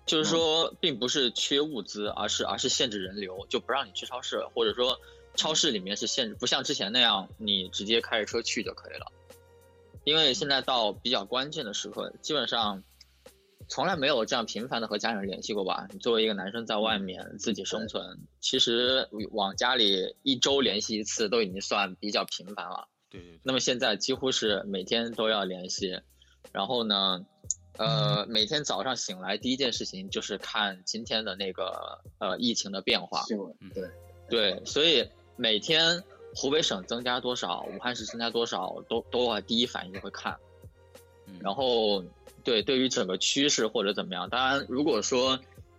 [0.07, 5.01] 就是说，并不是缺物资，而是而是限制人流，就不让你去超市，或者说
[5.35, 9.11] 超市里面是限制，不像之前那样，你直接开着车去就可以了。
[10.05, 12.83] 因为现在到比较关键的时刻，基本上
[13.69, 15.89] 从来没有这样频繁的和家人联系过吧？
[15.93, 22.87] 你作为一个男生在外面自己生存，其实往家里一周联系一次都已经算比较频繁了。
[23.11, 26.01] 对那么现在几乎是每天都要联系，
[26.53, 27.25] 然后呢，
[27.79, 33.23] 呃，每天早上醒来第一件事情就是看今天的那个呃疫情的变化。
[33.23, 33.91] 新闻嗯对，
[34.29, 36.03] 对，所以每天
[36.35, 40.37] 湖北省增加多少，武汉市增加多少，都都会第一反应就会看。
[41.27, 42.03] 嗯然后
[42.43, 45.39] 对对于整个趋势或者怎么样，当然如果说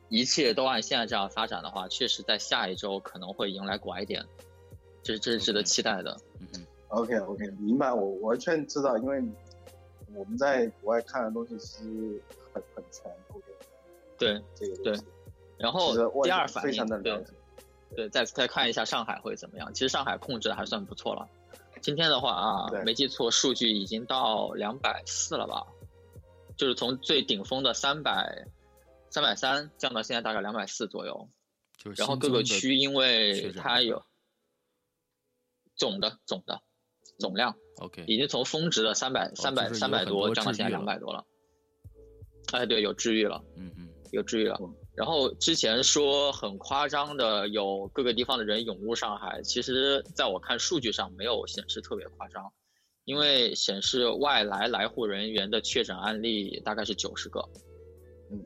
[0.10, 4.26] 一切都按现在这样发展的话，确实在下一周可能会迎来拐点，
[5.04, 6.18] 这是这是值得期待的。
[6.90, 9.24] 嗯哼 OK OK，明白，我完全知道，因为
[10.14, 12.22] 我们在国外看的东西其实
[12.54, 13.12] 很很全。
[13.30, 13.46] OK，
[14.18, 15.00] 对，这个对
[15.58, 17.24] 然后第二反非常应对。
[17.96, 19.74] 对，再再看一下上海会怎么样？
[19.74, 21.28] 其实上海控制的还算不错了。
[21.82, 25.66] 今天的话啊，没记错，数据已经到两百四了吧？
[26.56, 28.46] 就是从最顶峰的三百
[29.10, 31.30] 三百三降到现在大概两百四左右。
[31.78, 34.04] 就是然后各个区因为它有
[35.76, 36.62] 总的总的
[37.20, 41.26] 总量 OK，已经从峰值的三百三百三百多降到现在两百多了。
[42.52, 44.60] 哎，对，有治愈了，嗯嗯，有治愈了。
[44.96, 52.52] 然后之前说很夸张的，有各个地方的人涌入上海，其实在我看数据上没有显示特别夸张，
[53.06, 57.48] 因为显示外来来沪人员的确诊案例大概是九十个，
[58.32, 58.44] 嗯，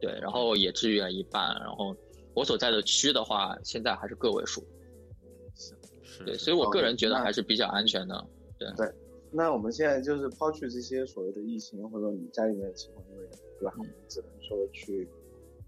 [0.00, 1.94] 对，然后也治愈了一半，然后
[2.32, 4.64] 我所在的区的话，现在还是个位数，
[6.16, 8.26] 是，对，所以我个人觉得还是比较安全的，
[8.58, 8.92] 对对。
[9.32, 13.74] 那我们现在就是抛去这些所谓的疫情，或者说你家里面的情况，因为对吧？
[13.76, 15.06] 我们只能说去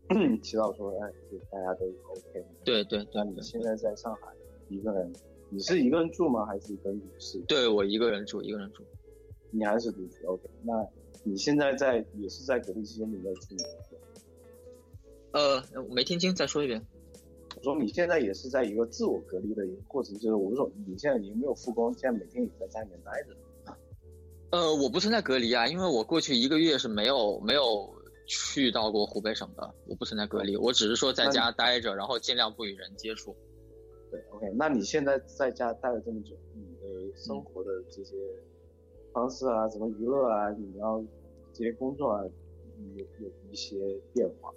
[0.40, 2.44] 祈祷说，哎，就大家都 OK。
[2.64, 3.06] 对对。
[3.12, 4.32] 那你现在在上海
[4.68, 5.12] 一个人，
[5.50, 6.46] 你是一个人住吗？
[6.46, 7.38] 还是跟女士？
[7.46, 8.82] 对我一个人住，一个人住。
[9.50, 10.48] 你还是独居？OK。
[10.62, 10.86] 那
[11.24, 13.66] 你现在在也是在隔离期间，你在出门？
[15.32, 16.86] 呃，没听清，再说一遍。
[17.58, 23.36] 我说你现在也是在一个自我隔离的一个过程，就是我说你现在已经没有复工，现在每天也在家里面待着。
[24.50, 27.92] 呃，我不存在隔离啊，因为我过去一个月是没有没有
[28.26, 33.34] 去到过湖北省的，我不存在隔离，我只是说在家待着，然后尽量不与人接触。
[34.08, 38.14] 对，OK，那你现在在家待了这么久，你的生活的这些
[39.12, 41.04] 方式啊，什么娱乐啊，你要
[41.52, 42.22] 这些工作啊，
[42.94, 43.76] 有有一些
[44.14, 44.54] 变化？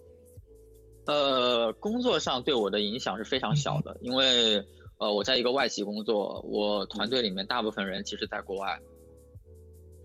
[1.12, 4.64] 呃，工作上对我的影响是非常小的，因为
[4.98, 8.80] 呃，我在一个外企工作，我团队里面大部分人其实在国外。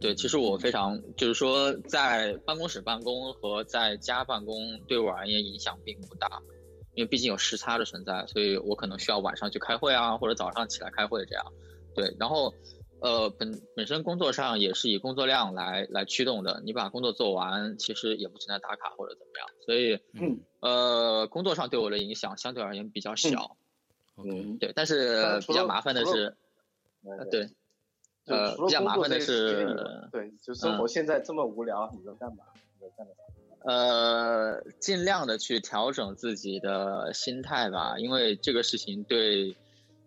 [0.01, 4.57] 对，其实我非常就是说，在办公室办公和在家办公
[4.89, 6.43] 对我而言影响并不大，
[6.97, 11.45] 因为毕竟有时差的存在，所以我可能需要晚上去开会啊，或者早上起来开会这样。
[11.95, 12.53] 对，然后
[13.01, 23.57] 呃本本身工作上也是以工作量来来驱动的，你把工作做完，其实也不存在打卡或者怎么样，所以嗯呃工作上对我的影响相对而言比较小。
[24.17, 26.37] 嗯，对，但是比较麻烦的是，
[27.05, 27.51] 呃对。
[28.29, 29.65] 呃，比较麻烦的是，
[30.11, 32.43] 对，就生活现在这么无聊，你能干嘛？
[32.57, 33.13] 你能干嘛？
[33.61, 39.55] 呃，尽量的去调整自己的心态吧，因为这个事情对，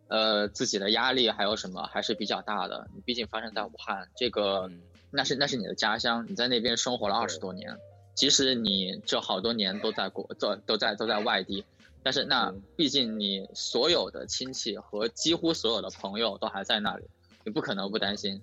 [0.10, 2.90] 呃，自己的压力还有什么还是比较大的。
[2.94, 4.70] 你毕竟发生在武汉，这个
[5.12, 7.78] 那是那是你的家乡，你在那边生活了二十多年，
[8.20, 11.64] 即使你这好多年都在国，都都在都在外地，
[12.04, 17.06] 但是那毕竟你所有的亲戚和几乎所有的朋友都还在那里。
[17.46, 18.42] 你不可能不担心，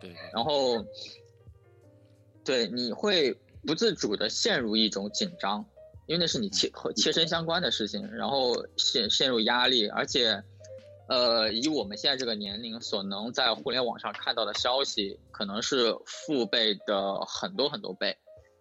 [0.00, 0.82] 对，然后，
[2.42, 5.62] 对，你会不自主的陷入一种紧张，
[6.06, 10.42] 因为那是你切和切身相关的事情，然后陷陷入压力，而且，
[11.08, 18.16] 呃，以我们现在这个年龄所能在互联网上看到的消息，可能是父辈的很多很多倍，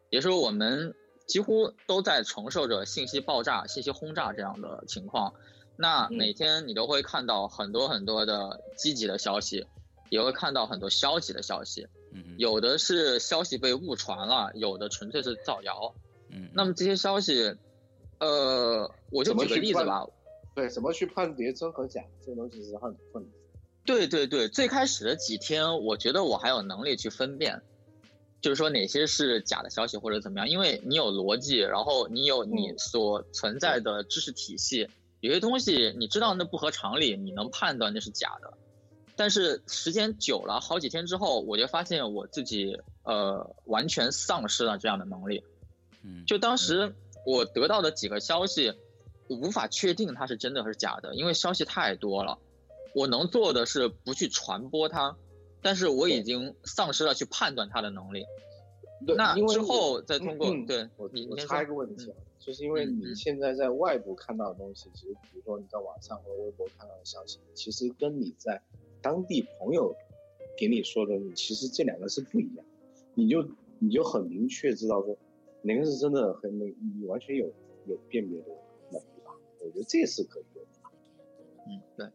[0.10, 0.96] 也是我们
[1.26, 5.34] 几乎都在承受着信息爆炸、信息轰炸这样的情况。
[5.76, 9.66] 那每天你都会看到很多很多的积极的消息，
[10.10, 11.88] 也会看到很多消极的消息。
[12.12, 15.94] 嗯，有的是消息被误传了，有的纯粹是造谣。
[16.30, 17.56] 嗯，那么这些消息，
[18.20, 20.06] 呃，我就举个例子吧。
[20.56, 22.02] 对，怎么去判别真和假？
[22.26, 23.34] 这个东西是很困难。
[23.86, 27.62] 对对对，最开始的几天，我觉得我还有能力去分辨，
[28.42, 34.90] 就是说哪些是假的消息或者怎么样，因为你有逻辑，然后你有你所存在的知识体系。
[35.20, 38.54] 有些东西你知道那不合常理，你能判断那是假的，
[39.18, 45.44] 但是时间久了，好几天之后，我就发现我自己呃完全丧失了这样的能力。
[46.04, 48.74] 嗯，就当时我得到的几个消息，
[49.28, 52.38] 我无法确定它是真的还是假的，因为消息太多了。
[52.96, 55.18] 我能做的是不去传播它，
[55.62, 58.26] 但是我已经丧失了去判断它的能力。
[59.18, 62.18] 那之后再通过对我你我插一个问题啊。
[62.40, 68.62] 就是因为你现在在外部看到的东西，其实比如说你在网上或者微博看到的消息，其实跟你在
[69.02, 69.94] 当地朋友
[70.58, 72.66] 给你说的，你其实这两个是不一样。
[73.14, 73.46] 你就
[73.78, 75.18] 你就很明确知道说
[75.62, 77.46] 哪个是真的，和那你完全有
[77.86, 78.48] 有辨别的
[78.92, 79.32] 能力吧？
[79.60, 80.62] 我觉得这是可以的。
[81.68, 82.08] 嗯，对，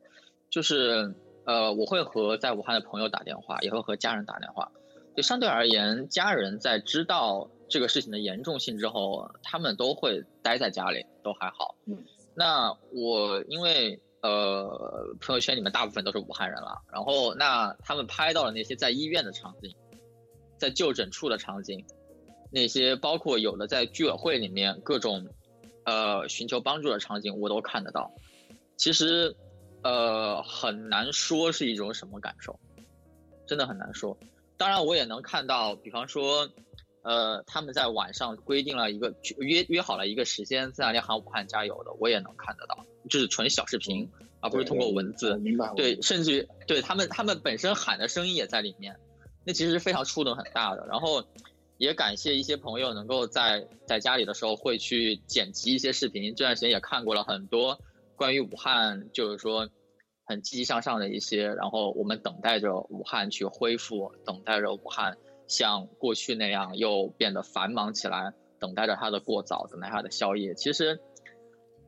[0.51, 1.15] 就是
[1.47, 4.71] 呃，我会和在武汉的朋友打电话，也会和家人打电话。
[5.17, 7.51] 就相对而言，家人在知道。
[7.67, 11.75] 这个事情的严重性之后，他们都会待在家里，都还好。
[11.87, 19.75] 嗯，那我因为呃朋友圈里面大部分都是武汉人了，然后那他们拍到了那些在医院的场景，
[20.59, 21.85] 在就诊处的场景，
[22.53, 25.27] 那些包括有的在居委会里面各种
[25.85, 28.13] 呃寻求帮助的场景，我都看得到。
[28.77, 29.35] 其实
[29.85, 32.59] 呃很难说是一种什么感受，
[33.47, 34.19] 真的很难说。
[34.57, 36.51] 当然我也能看到，比方说。
[37.07, 44.11] 呃，他们在晚上规定了一个约约好了一个时间，在那里喊武汉加油的，我也能看得到，就是纯小视频，
[44.41, 45.37] 而不是通过文字。
[45.37, 45.71] 明白。
[45.77, 48.97] 对，甚至于对他们，他们本身喊的声音也在里面，
[49.45, 50.87] 那其实是非常触动很大的。
[50.87, 51.23] 然后
[51.77, 57.79] 也感谢一些朋友能够在在家里的时候会去剪辑一些视频，这段时间也看过了很多
[58.17, 59.69] 关于武汉，就是说。
[60.27, 70.55] 很积极向上的一些，然后我们等待着武汉去恢复，等待着武汉像过去那样又变得繁忙起来，等待着它的过早，等待它的宵夜。
[70.55, 70.99] 其实，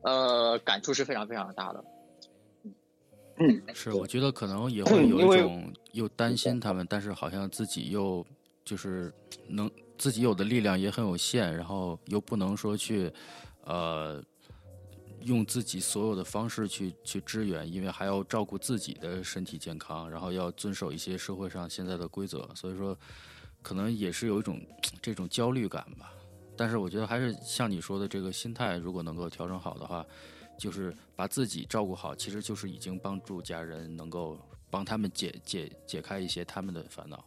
[0.03, 1.83] 呃，感触是非常非常大的。
[3.39, 8.23] 嗯，是，我觉得可能也会有一种又担心他们，但是好像自己又
[8.63, 9.11] 就是
[9.47, 9.67] 能
[9.97, 13.11] 自己有的力量也很有限，然后又不能说去，
[13.63, 14.23] 呃。
[15.27, 22.97] 用自己所有的方式去去支援，因为还要照顾自己的身体健康，然后要遵守一些社会上现在的规则，所以说
[23.61, 24.59] 可能也是有一种
[25.01, 26.11] 这种焦虑感吧。
[26.55, 30.03] 但是我觉得还是像你说的，这个心态如果能够调整好的话，
[30.57, 37.23] 就是把自己照顾好，其实就是已经帮助家人能够帮他们解解解开一些他们的烦恼。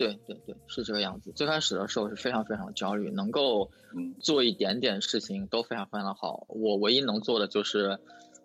[0.00, 1.30] 对对对，是这个样子。
[1.32, 3.70] 最开始的时候是非常非常焦虑，能够
[4.18, 6.46] 做一点点事情都非常非常的好。
[6.48, 7.98] 我唯一能做的就是，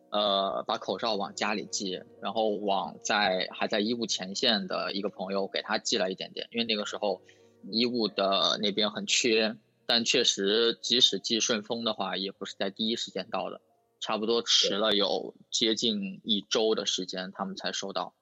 [0.10, 7.22] 呃，把口罩往家里寄，然后往在还在医务前线的一个朋友给他寄了一点点，因为那个时候
[7.72, 13.62] 医务的那边很缺，但确实即使寄顺丰的话，也不是在第一时间到的，
[14.01, 18.14] 差不多迟了有接近一周的时间，他们才收到。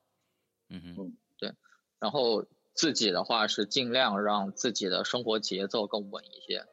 [0.70, 1.52] 嗯哼，对，
[2.00, 2.46] 然后。
[2.74, 6.66] 自己的话是尽量让自己的生活节奏更稳一些。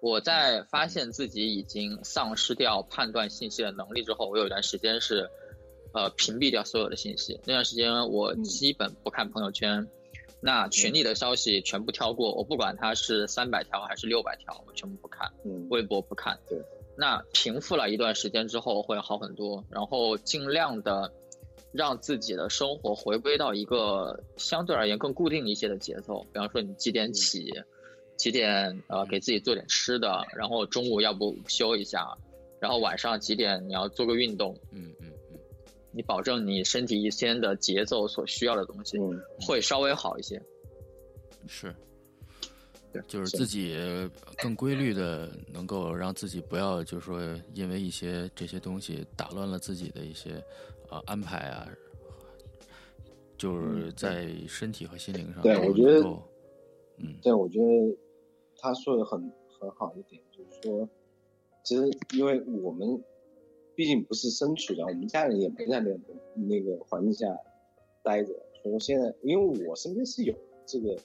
[0.00, 5.30] 我在发现自己已经丧失掉判断信息的能力之后，我有一段时间是，
[5.92, 7.40] 呃，屏蔽掉所有的信息。
[7.44, 9.86] 那段时间我基本不看朋友圈，
[10.40, 15.30] 那群里的消息全部跳过，我不管它是三百条还是六百条，我全部不看。
[15.44, 16.38] 嗯，微博不看。
[16.48, 16.58] 对。
[16.96, 21.12] 那平复了一段时间之后会好很多，然后尽量的。
[21.74, 27.52] 让自己的生活回归到一个相对而言更固定一些的节奏，比方说你几点起，
[28.16, 32.16] 几点呃给自己做点吃的，然后中午要不午休一下，
[32.60, 35.38] 然后晚上几点你要做个运动，嗯嗯嗯，
[35.90, 38.96] 你保证你身体一天的节奏所需要的东西
[39.44, 40.40] 会稍微好一些，
[41.48, 41.74] 是，
[43.08, 43.76] 就是自己
[44.38, 47.20] 更规律的，能够让自己不要就是说
[47.52, 50.40] 因为一些这些东西打乱了自己的一些。
[50.88, 51.68] 啊，安排啊，
[53.36, 55.42] 就是在身体和心灵上。
[55.42, 56.00] 对，我觉得，
[56.98, 57.96] 嗯，对，我觉得
[58.56, 59.20] 他说的很
[59.58, 60.88] 很好一点，就是说，
[61.64, 63.02] 其实因为我们
[63.74, 65.98] 毕竟不是身处在我们家人也没在那个
[66.34, 67.26] 那个环境下
[68.02, 68.32] 待着，
[68.62, 70.34] 所以说现在，因为我身边是有
[70.66, 70.96] 这个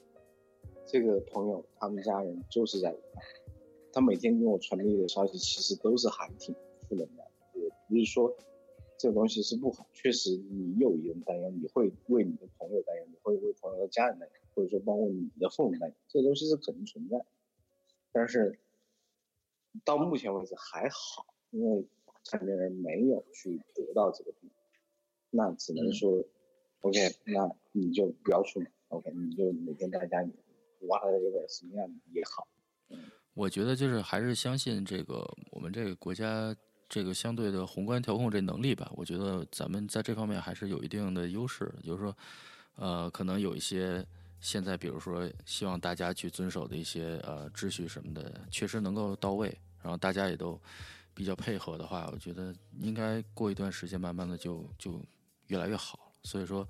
[0.86, 3.24] 这个朋友，他们家人就是在武汉，
[3.92, 6.54] 他每天给我传递的消息其实都是还挺
[6.88, 8.36] 负能量的，也不是说。
[9.00, 17.18] 这个东西是不好，确实你有一人担忧，你会为你的朋友担忧，你会为朋友的家人担忧，或者说包括你的父母担忧，这个东西是可能存在。
[18.12, 18.60] 但是
[19.86, 21.88] 到目前为止还好，因为
[22.26, 24.50] 成年人没有去得到这个病，
[25.30, 26.22] 那只能说
[26.82, 30.34] ，OK，那你就不要出门，OK，你就每天在家里，
[30.88, 32.46] 挖的这个什么样也好。
[33.34, 36.54] 我觉得就是还是相信这个我们这个国家。
[36.90, 41.72] 这个相对的宏观调控这能力吧，我觉得咱们在这方面还是有一定的优势。
[41.84, 42.18] 就是说，
[42.76, 44.04] 呃，可能有一些
[44.40, 50.60] 现在，比如说希望大家去遵守的一些呃秩序什么的，确实能够到位，然后大家也都
[51.14, 55.00] 比较配合的话，我觉得应该过一段时间，慢慢的就就
[55.46, 56.12] 越来越好。
[56.24, 56.68] 所以说，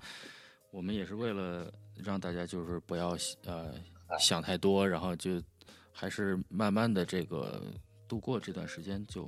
[0.70, 3.16] 我们也是为了让大家就是不要
[3.46, 3.72] 呃
[4.18, 5.42] 想太多，然后就
[5.90, 7.62] 还是慢慢的这个
[8.06, 9.26] 度过这段时间就。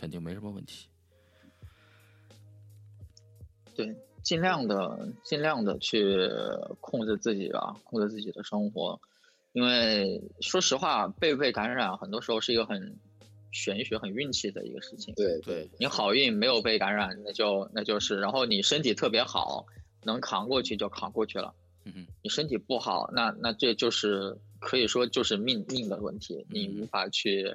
[0.00, 0.88] 肯定没什么问题。
[3.76, 6.26] 对，尽量的，尽量的去
[6.80, 8.98] 控制自己吧，控制自己的生活。
[9.52, 12.96] 因为说实话，被不被感染，很多时候是一个很
[13.52, 15.12] 玄学、很运气的一个事情。
[15.14, 18.18] 对对，你好运没有被感染，那就那就是。
[18.20, 19.66] 然后你身体特别好，
[20.02, 21.54] 能扛过去就扛过去了。
[21.84, 27.52] 嗯哼，你身体不好，那那这就是可以说就是命命的问题，你无法去。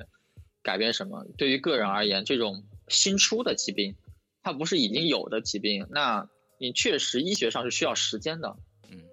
[0.66, 1.28] 改变什么？
[1.38, 3.96] 对于个人而言，这种新出的疾病，
[4.42, 6.28] 它不是已经有的疾病，那
[6.58, 8.58] 你确实医学上是需要时间的。
[8.90, 9.04] 嗯，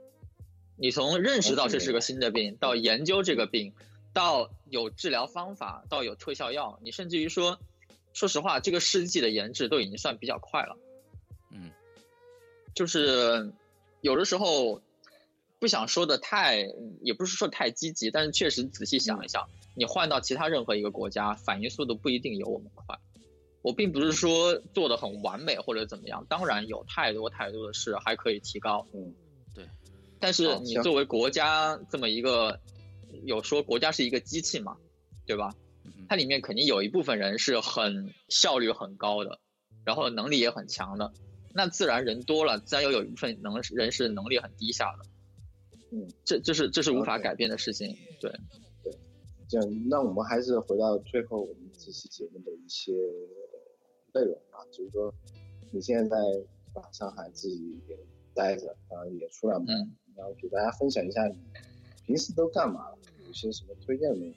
[0.78, 3.74] 你从认识到这是个新的病，到研究这个病，
[4.14, 7.60] 到有治疗方法，到有特效药，你甚至于说，
[8.14, 10.78] 说实话，这个世纪的研制都已经算比较快了。
[11.50, 11.70] 嗯，
[12.74, 13.52] 就是
[14.00, 14.80] 有的时候，
[15.62, 16.66] 不想说的太，
[17.02, 22.98] 也不是说太积极，但是确实仔细想一想，你换到其他任何一个国家，反应速度不一定有我们快。
[23.62, 28.88] 我并不是说做的很完美或者怎么样，当然有太多太多的事还可以提高。
[28.92, 29.14] 嗯，
[29.54, 29.64] 对。
[30.18, 32.58] 但是你作为国家这么一个，
[33.22, 34.76] 有说国家是一个机器嘛，
[35.26, 35.54] 对吧？
[36.08, 39.38] 它里面肯定有一部分人是很效率很高的，
[39.84, 41.12] 然后能力也很强的，
[41.54, 45.06] 那自然人多了，自然又有一部分能人是能力很低下的。
[45.92, 47.96] 嗯，这这是这是无法改变的事情。
[48.20, 48.32] 对，
[48.82, 48.92] 对。
[49.48, 52.92] 这样，那我们还是回到最后我们这期节目的一些。
[54.14, 55.10] 内容啊，就是说，
[55.70, 56.16] 你现在在
[56.74, 57.98] 把上海自己也
[58.34, 59.64] 待着啊，也出来嘛，
[60.14, 61.34] 然后给大家分享一下你
[62.04, 64.34] 平时都干嘛了，有些什么推荐的？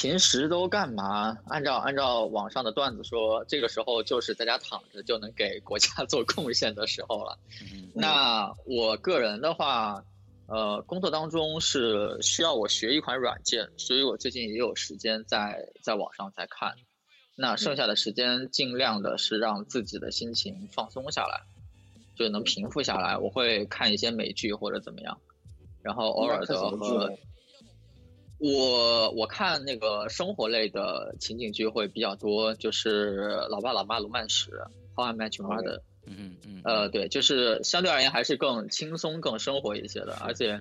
[0.00, 1.36] 平时都干嘛？
[1.48, 7.36] 按照按照网上的段子说，这个时候就是在家躺着就能给国家 做贡献的时候了。
[7.94, 10.04] 那我个人的话，
[10.46, 16.76] 呃，工作当中是需要我学一款软件，所以我最近也有时间在在网上在看。
[17.34, 21.40] 那剩下的时间尽量的是让自己的心情放松下来，
[22.16, 23.18] 就能平复下来。
[23.18, 25.18] 我会看一些美剧或者怎么样，
[25.82, 27.18] 然后偶尔的和
[28.38, 34.50] 我我看那个生活类的情景剧会比较多，就是《老爸老妈罗曼史》
[34.96, 35.76] 《How I Met Your Mother》。
[36.06, 36.62] 嗯嗯。
[36.64, 40.60] 呃，对，就是相对而言还是更轻松、更生活一些的，而且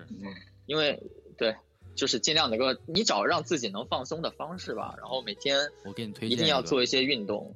[0.66, 1.02] 因为
[1.38, 1.56] 对。
[1.95, 7.52] 就是尽量能够你找让自己能放松的方式吧，然后每天我给你推荐一定要做一些运动。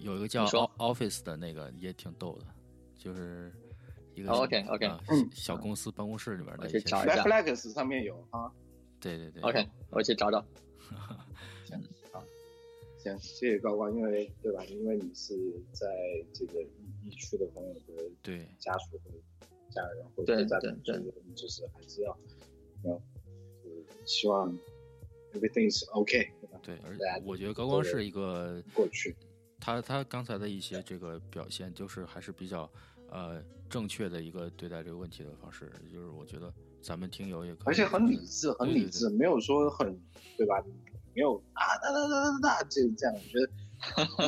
[0.00, 2.46] 有一个叫 Office 的那个也挺逗的，
[2.98, 3.52] 就是
[4.16, 4.90] 一个 OK OK
[5.32, 6.66] 小公司办公室里边的。
[6.66, 7.22] 去找一下。
[7.22, 8.50] Netflix 上面有啊。
[9.00, 9.42] 对对对。
[9.42, 10.44] OK，我去找找。
[11.66, 11.82] 行
[12.12, 12.22] 好，
[12.98, 14.64] 行，谢谢高光，因为对吧？
[14.66, 15.34] 因为你是
[15.72, 15.86] 在
[16.32, 16.62] 这个
[17.02, 19.10] 疫区的朋友的对家属和
[19.70, 22.18] 家人或者在对对，就是还是要
[22.84, 23.00] 要。
[24.06, 24.52] 希望
[25.34, 26.28] everything is OK，
[26.62, 29.14] 对，而且我觉得高光是一个过去，
[29.60, 32.68] 他他刚才的一些这个表现，就是还是比较
[33.10, 39.98] 呃正确的一个对待这个问题的方式，就是我觉得咱们听友也可以，而且很理智，很理智，没有说很
[40.36, 40.62] 对吧？
[41.14, 43.50] 没有啊哒哒哒哒哒，就这样，我觉得。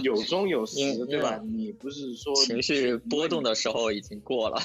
[0.03, 1.37] 有中有实，对吧？
[1.45, 4.57] 你不是说情绪波动的时候已经过了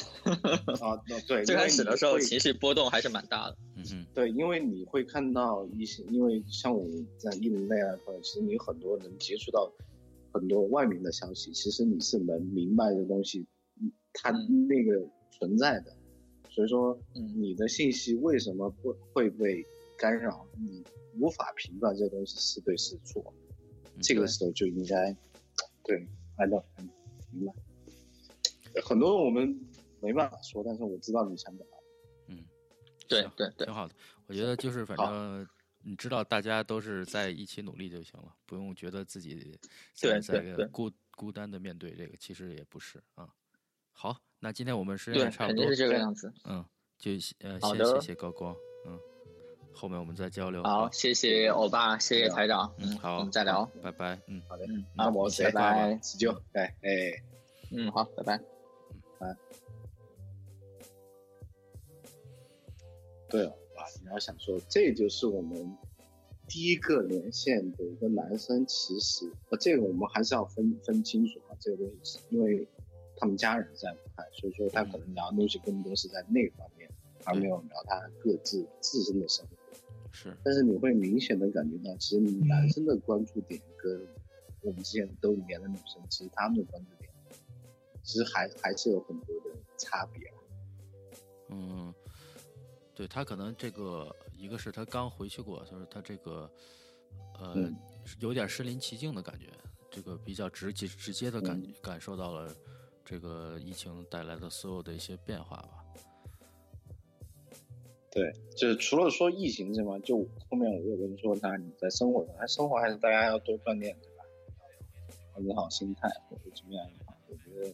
[0.79, 0.95] 啊？
[1.27, 3.57] 对， 最开始的时候情绪波动还是蛮大的。
[3.75, 6.85] 嗯嗯，对，因为你会看到一些，因为像我
[7.19, 9.69] 这样一零那样的朋友，其实你很多能接触到
[10.31, 13.45] 很多外面的消息，其实你是能明白这东西，
[14.13, 15.05] 它那个
[15.37, 15.93] 存在的。
[16.57, 19.63] 所以说，你的信息为什么会会被
[19.95, 20.43] 干扰？
[20.57, 20.83] 你
[21.19, 23.31] 无法评断这东西是对是错。
[24.01, 25.15] 这个时候就应该，
[25.83, 26.07] 对，
[26.37, 26.65] 按照
[27.31, 27.53] 明白。
[28.81, 29.55] 很多我们
[30.01, 31.77] 没办法说，但是我知道你想表达。
[32.29, 32.43] 嗯，
[33.07, 33.93] 对对对，挺好的。
[34.25, 35.47] 我觉得就是反正
[35.83, 39.55] 你知道，大家都是在一起努力就行了，不用觉得自己
[39.93, 43.29] 在在孤孤单的面对这个，其实也不是啊。
[43.91, 46.31] 好，那今天我们时间差不多，是这个样子。
[46.45, 46.63] 嗯，
[46.97, 48.55] 就呃， 先谢谢高光。
[48.85, 48.99] 嗯
[49.79, 50.63] 后面我们再交流。
[50.63, 52.73] 好，谢谢欧巴，谢谢台长。
[52.79, 54.19] 嗯，好，我们再聊，拜拜。
[54.25, 54.65] 嗯，好的。
[54.65, 56.31] 嗯，那我，拜拜，十九。
[56.53, 57.21] 哎哎，
[57.71, 58.37] 嗯，好，拜拜。
[58.37, 59.37] 嗯，拜。
[63.29, 65.77] 对了，啊，你要想说，这就是我们
[66.47, 72.67] 第一个连线的一个男生，其实，呃，这个我们还是要分分清楚啊，这个东西，因为
[73.15, 73.95] 他们家人在
[74.33, 76.89] 所以说他可能聊的东西更多是在那方面，
[77.25, 79.55] 而没有聊他各自自身的生活。
[80.11, 84.07] 是，但是你会明显的感觉到，其实男生的关注点跟
[84.61, 87.11] 我们之前都连的女生，其实他们的关注点，
[88.03, 90.33] 其实还还是有很多的差别。
[91.49, 91.93] 嗯，
[92.95, 96.49] 对他可能这个一个是他刚回去过，就是他这个
[97.39, 97.71] 呃
[98.19, 99.51] 有点身临其境的感觉，
[99.91, 102.53] 这个比较直接直接的感感受到了
[103.09, 105.85] 这个疫情带来的所有的一些变化吧。
[108.11, 110.17] 对，就是除了说疫情这嘛，就
[110.49, 114.25] 后面我有跟你说，那你在生活上，生活还是大家要多锻炼，对吧？
[115.33, 117.73] 调整好心态或者怎么样也好，我觉得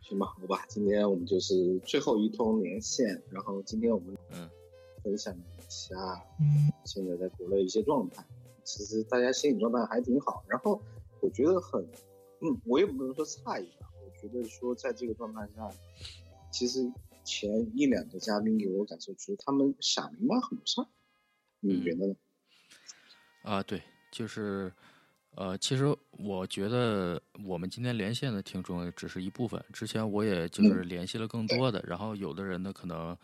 [0.00, 4.50] 行吧，好吧，今天我们就是最后一通连线，然后今天我们嗯
[5.04, 5.94] 分享一下
[6.84, 8.24] 现在在国内一些状态，
[8.64, 10.80] 其实大家心理状态还挺好，然后
[11.20, 11.86] 我觉得很，
[12.40, 15.70] 嗯，我也不能说诧异吧，我觉得说在这个状态下，
[16.50, 16.92] 其实。
[17.28, 20.86] 前一两个嘉宾给我感受出他们想明白很多事儿，
[21.58, 22.14] 你觉得呢？
[23.42, 23.82] 啊，对，
[24.12, 24.72] 就是，
[25.34, 33.18] 呃，其实我觉得我们今天连线的听众只是一部分，之前我也就是联系了更多的，然后有的人呢可能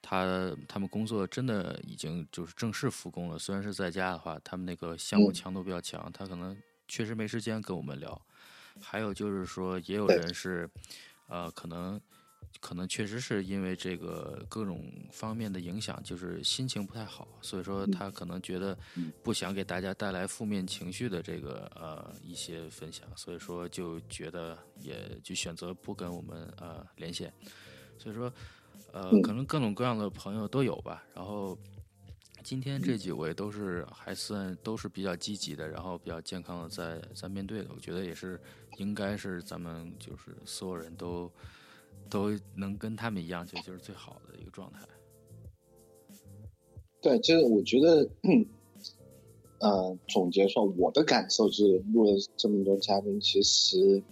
[0.00, 8.22] 他他们工作真的已经就是正式复工了，虽然是在家的话，他们那个项目强度比较强，他可能确实没时间跟我们聊。
[8.80, 10.68] 还有就是说，也有人是
[11.28, 12.00] 呃可能。
[12.60, 18.76] 可能确实是因为这个各种方面的影响，就是心情不太好，所以说他可能觉得
[19.22, 27.32] 不想给大家带来负面情绪的这个呃一些分享，所以说就觉得也就选择不跟我们呃连线，
[27.96, 28.32] 所以说
[28.92, 31.04] 呃可能各种各样的朋友都有吧。
[31.14, 31.56] 然后
[32.48, 38.40] 今天这几位都是还算都是比较积极的，然后比较健康的在在面对的，我觉得也是
[38.78, 41.30] 应该是咱们就是所有人都。
[42.10, 44.80] 都能跟他们一样，就就是最好的一个状态。
[47.02, 48.08] 对，就是我觉得，
[49.58, 54.02] 呃，总结说我的感受是，录了这么多嘉宾，其实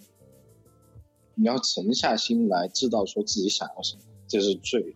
[1.35, 4.95] 你要沉下心来，知道说自己想要什么，这是最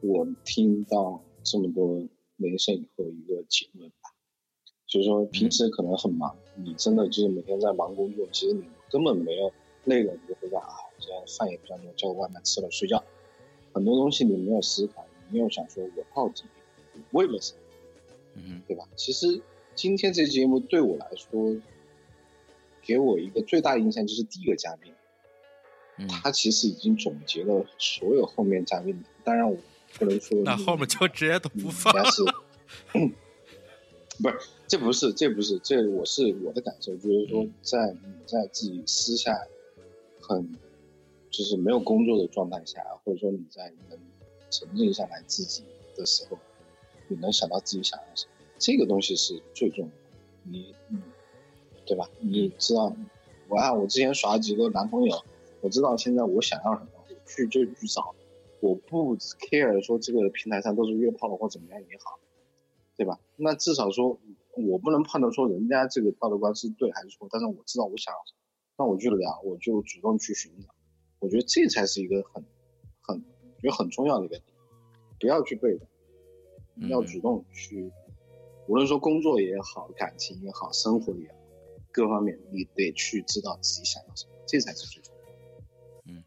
[0.00, 2.02] 我听到这么多
[2.36, 4.10] 连线以后一个结论吧。
[4.86, 9.52] 就是说，平时可能很忙，你真的就是每天在忙工作，其实你根本没有
[9.84, 10.74] 累了，你就回家啊。
[10.98, 13.04] 这样饭也不想做，叫个外卖吃了睡觉。
[13.72, 16.44] 很多东西你没有思考，你没有想说我到底
[17.10, 17.58] 为了什么，
[18.34, 18.88] 嗯，对吧？
[18.96, 19.42] 其实
[19.74, 21.56] 今天这节目对我来说，
[22.80, 24.94] 给我一个最大印象就是第一个嘉宾，
[26.08, 29.08] 他其实已经总结了所有后面嘉宾的。
[29.24, 29.58] 当然我
[29.98, 31.92] 不能说那后面就直接都不放。
[32.10, 32.22] 是，
[34.22, 39.36] 不是，这不是，这不是，这我是我的感受，就是说在你在自己私下
[40.20, 40.56] 很。
[41.28, 43.98] 就是没有工作的状态下，或者说你在能
[44.48, 45.62] 沉静下来自己
[45.94, 46.38] 的时候，
[47.08, 49.92] 你能想到自己想要什么，这个东西是最重要的。
[50.44, 50.74] 你，
[51.84, 52.08] 对吧？
[52.20, 52.96] 你知道，
[53.48, 55.22] 我啊我之前耍几个男朋友，
[55.60, 56.90] 我知道现在我想要什么，
[57.26, 58.14] 去就去找。
[58.60, 62.18] 我不 care 说这个平台上都是约炮的或怎么样也好，
[62.96, 63.20] 对吧？
[63.36, 64.18] 那至少说
[64.56, 68.38] 我不能判断说人家这个道德观是对还是错，但是我知道我想要什么，
[68.78, 70.74] 那我就聊，我就主动去寻找。
[71.18, 72.44] 我觉得这才是一个很、
[73.00, 73.20] 很、
[73.60, 74.54] 觉得很重要的一个点，
[75.20, 75.86] 不要去被动，
[76.88, 77.90] 要主动去，
[78.68, 81.34] 无论说工作也好、感情也好、生活也好，
[81.92, 85.64] 各方面你得去知道自己想要什么，这才是最重要的。
[86.08, 86.24] 嗯，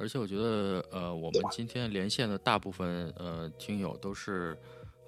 [0.00, 4.58] 而且我觉得，呃，我们今天连线的大部分呃听友都是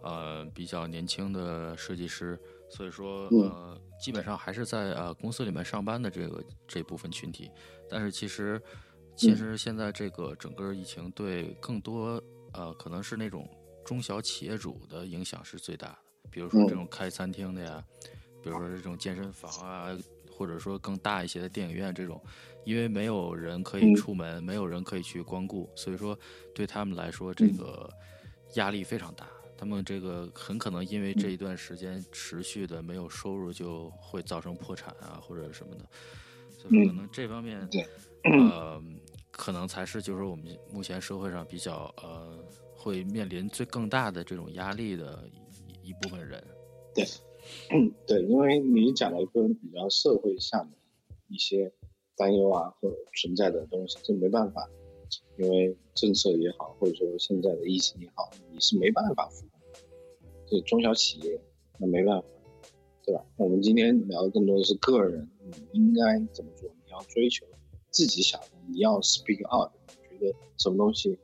[0.02, 2.39] 呃比较年轻的设计师，
[2.69, 7.51] 所以说呃基本上还是在呃公司里面上班的这个这部分群体，
[7.89, 8.60] 但是其实。
[9.14, 12.20] 其实现在这个整个疫情对更多
[12.55, 13.47] 呃可能是那种
[13.85, 15.98] 中小企业主的影响是最大的，
[16.31, 17.85] 比如说这种开餐厅的呀，
[18.43, 19.94] 比如说这种健身房啊，
[20.43, 22.20] 或者说更大一些的电影院这种，
[22.64, 26.19] 因为没有人可以出门，没有人可以去光顾，所以说
[26.52, 27.89] 对他们来说这个
[28.55, 35.86] 压力非常大，他们这个很可能因为这一段时间持续的没有收入，就会造成破产啊或者什么的，
[36.59, 37.69] 所以可能这方面。
[38.24, 38.82] 呃，
[39.31, 42.39] 可能才是就是我们目前社会上比较呃
[42.77, 45.28] 会面临最更大的这种压力的
[45.82, 46.40] 一一部分人。
[46.94, 47.31] 对，嗯，
[47.70, 50.77] 嗯对，因为你讲了一个比较社会上的
[51.28, 51.73] 一些
[52.16, 54.69] 担忧啊或存在的东西，这没办法，
[55.39, 59.60] 因为政策也好，或者说现在的疫情也好，你是没办法复工。
[60.47, 61.40] 这中小企业
[61.78, 62.28] 那没办法，
[63.05, 63.24] 对吧？
[63.36, 66.69] 我们今天聊的更多的是个人，你应该怎么做？
[66.85, 67.47] 你要追求。
[67.90, 69.70] 自己想的，你要 speak out，
[70.10, 71.19] 你觉得什么东西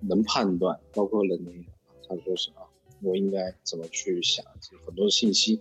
[0.00, 1.66] 能判断，包括能力，
[2.08, 2.57] 他说是啊，
[3.00, 4.44] 我应该怎么去想？
[4.84, 5.60] 很多信息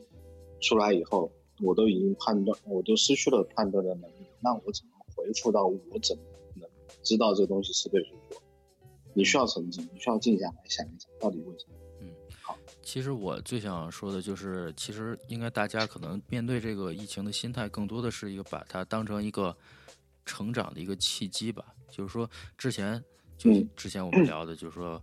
[0.62, 1.32] 出来以后，
[1.62, 6.24] 我都已经判断，我都失去了判断的能力，那我怎么回复到我怎么
[6.56, 6.70] 能
[7.04, 8.42] 知道这个东西是对是错？
[9.14, 11.76] 你需要沉静，你需要静下来想一想，到底为什么？
[12.02, 12.10] 嗯，
[12.42, 19.56] 好，其实我最想说的就是，其实应该大家可能面对这个疫情的心态，更多的是一个把它当成一个。
[20.30, 23.02] 成长的一个契机吧，就是说，之前
[23.38, 25.02] 就之前我们聊的，就是说，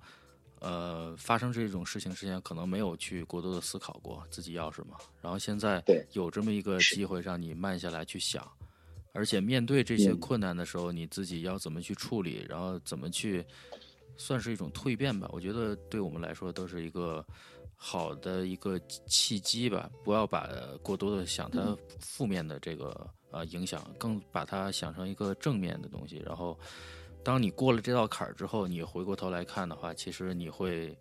[0.64, 8.50] 呃，发生这种事情之前，可能没有去过多的思考过自己要什么，然后现在有这么一个机会让你慢下来去想，
[9.12, 13.44] 而且面对这些困难的时候，你自己要怎么去处理，然后怎么去，
[14.16, 15.28] 算是一种蜕变吧。
[15.30, 17.22] 我觉得对我们来说都是一个
[17.76, 20.48] 好的一个契机吧，不要把
[20.82, 23.08] 过多的想它负面的这个。
[23.34, 26.56] 呃，影响更把它想成一个正面的东西，然后，
[27.24, 30.96] 当你过了这道坎儿之后，你回过头来看的话，其实你会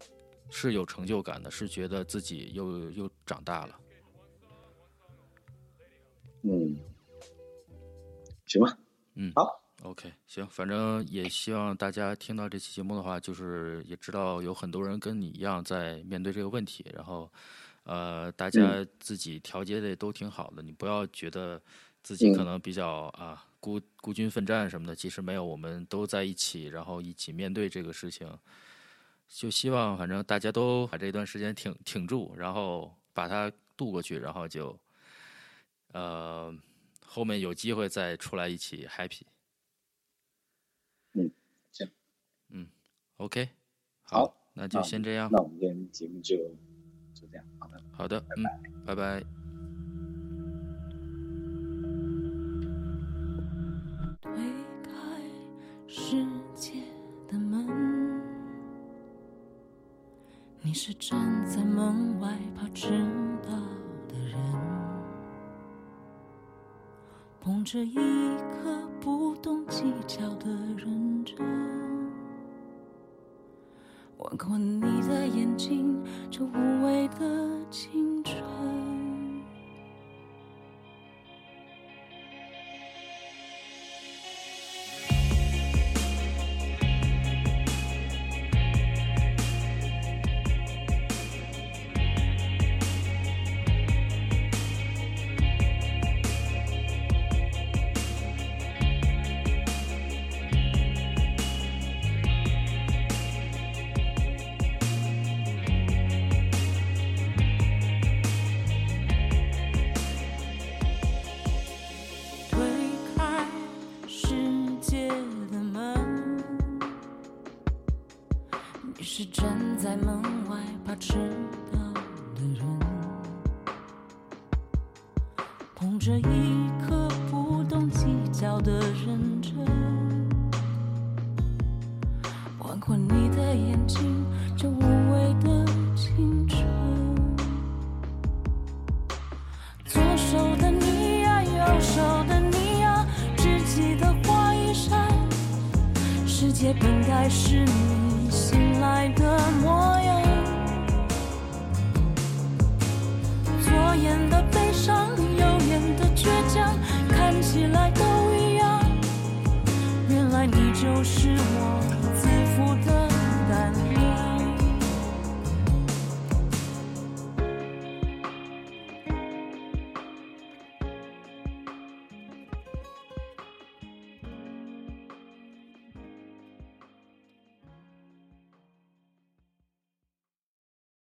[0.50, 3.80] 是有成就感的，是觉得自己又又长大了。
[6.44, 6.78] 嗯
[8.46, 8.78] 行吧？
[9.16, 17.32] 嗯，好，OK，行，反正也希望大家听到这期节目的话，就是也知道有很多人跟你一样在面对这个问题，然后，
[17.84, 21.62] 呃，大家自己调节的也都挺好的，你不要觉得
[22.04, 28.30] 自己可能比较啊孤孤军奋战什么的，其实没有，我们都在一起，然后一起面对这个事情，
[29.28, 34.78] 就希望反正大家都把这段时间挺挺住，然后把它度过去，然后就，
[35.94, 36.56] 呃。
[37.06, 39.22] 后面有机会再出来一起 happy。
[41.14, 41.30] 嗯，
[41.72, 41.88] 行，
[42.50, 42.68] 嗯
[43.18, 43.50] ，OK，
[44.02, 45.30] 好，那就先这样。
[45.32, 46.36] 那我们今天节目就
[47.14, 48.44] 就这样，好的，好的，嗯，
[48.84, 49.43] 拜拜。
[55.96, 56.26] 世
[56.56, 56.72] 界
[57.28, 58.20] 的门，
[60.60, 61.16] 你是站
[61.46, 62.90] 在门外怕迟
[63.44, 63.52] 到
[64.08, 64.36] 的人。
[67.40, 71.38] 捧着一颗不懂计较的认真，
[74.18, 78.83] 吻过你的眼睛，这无畏的青春。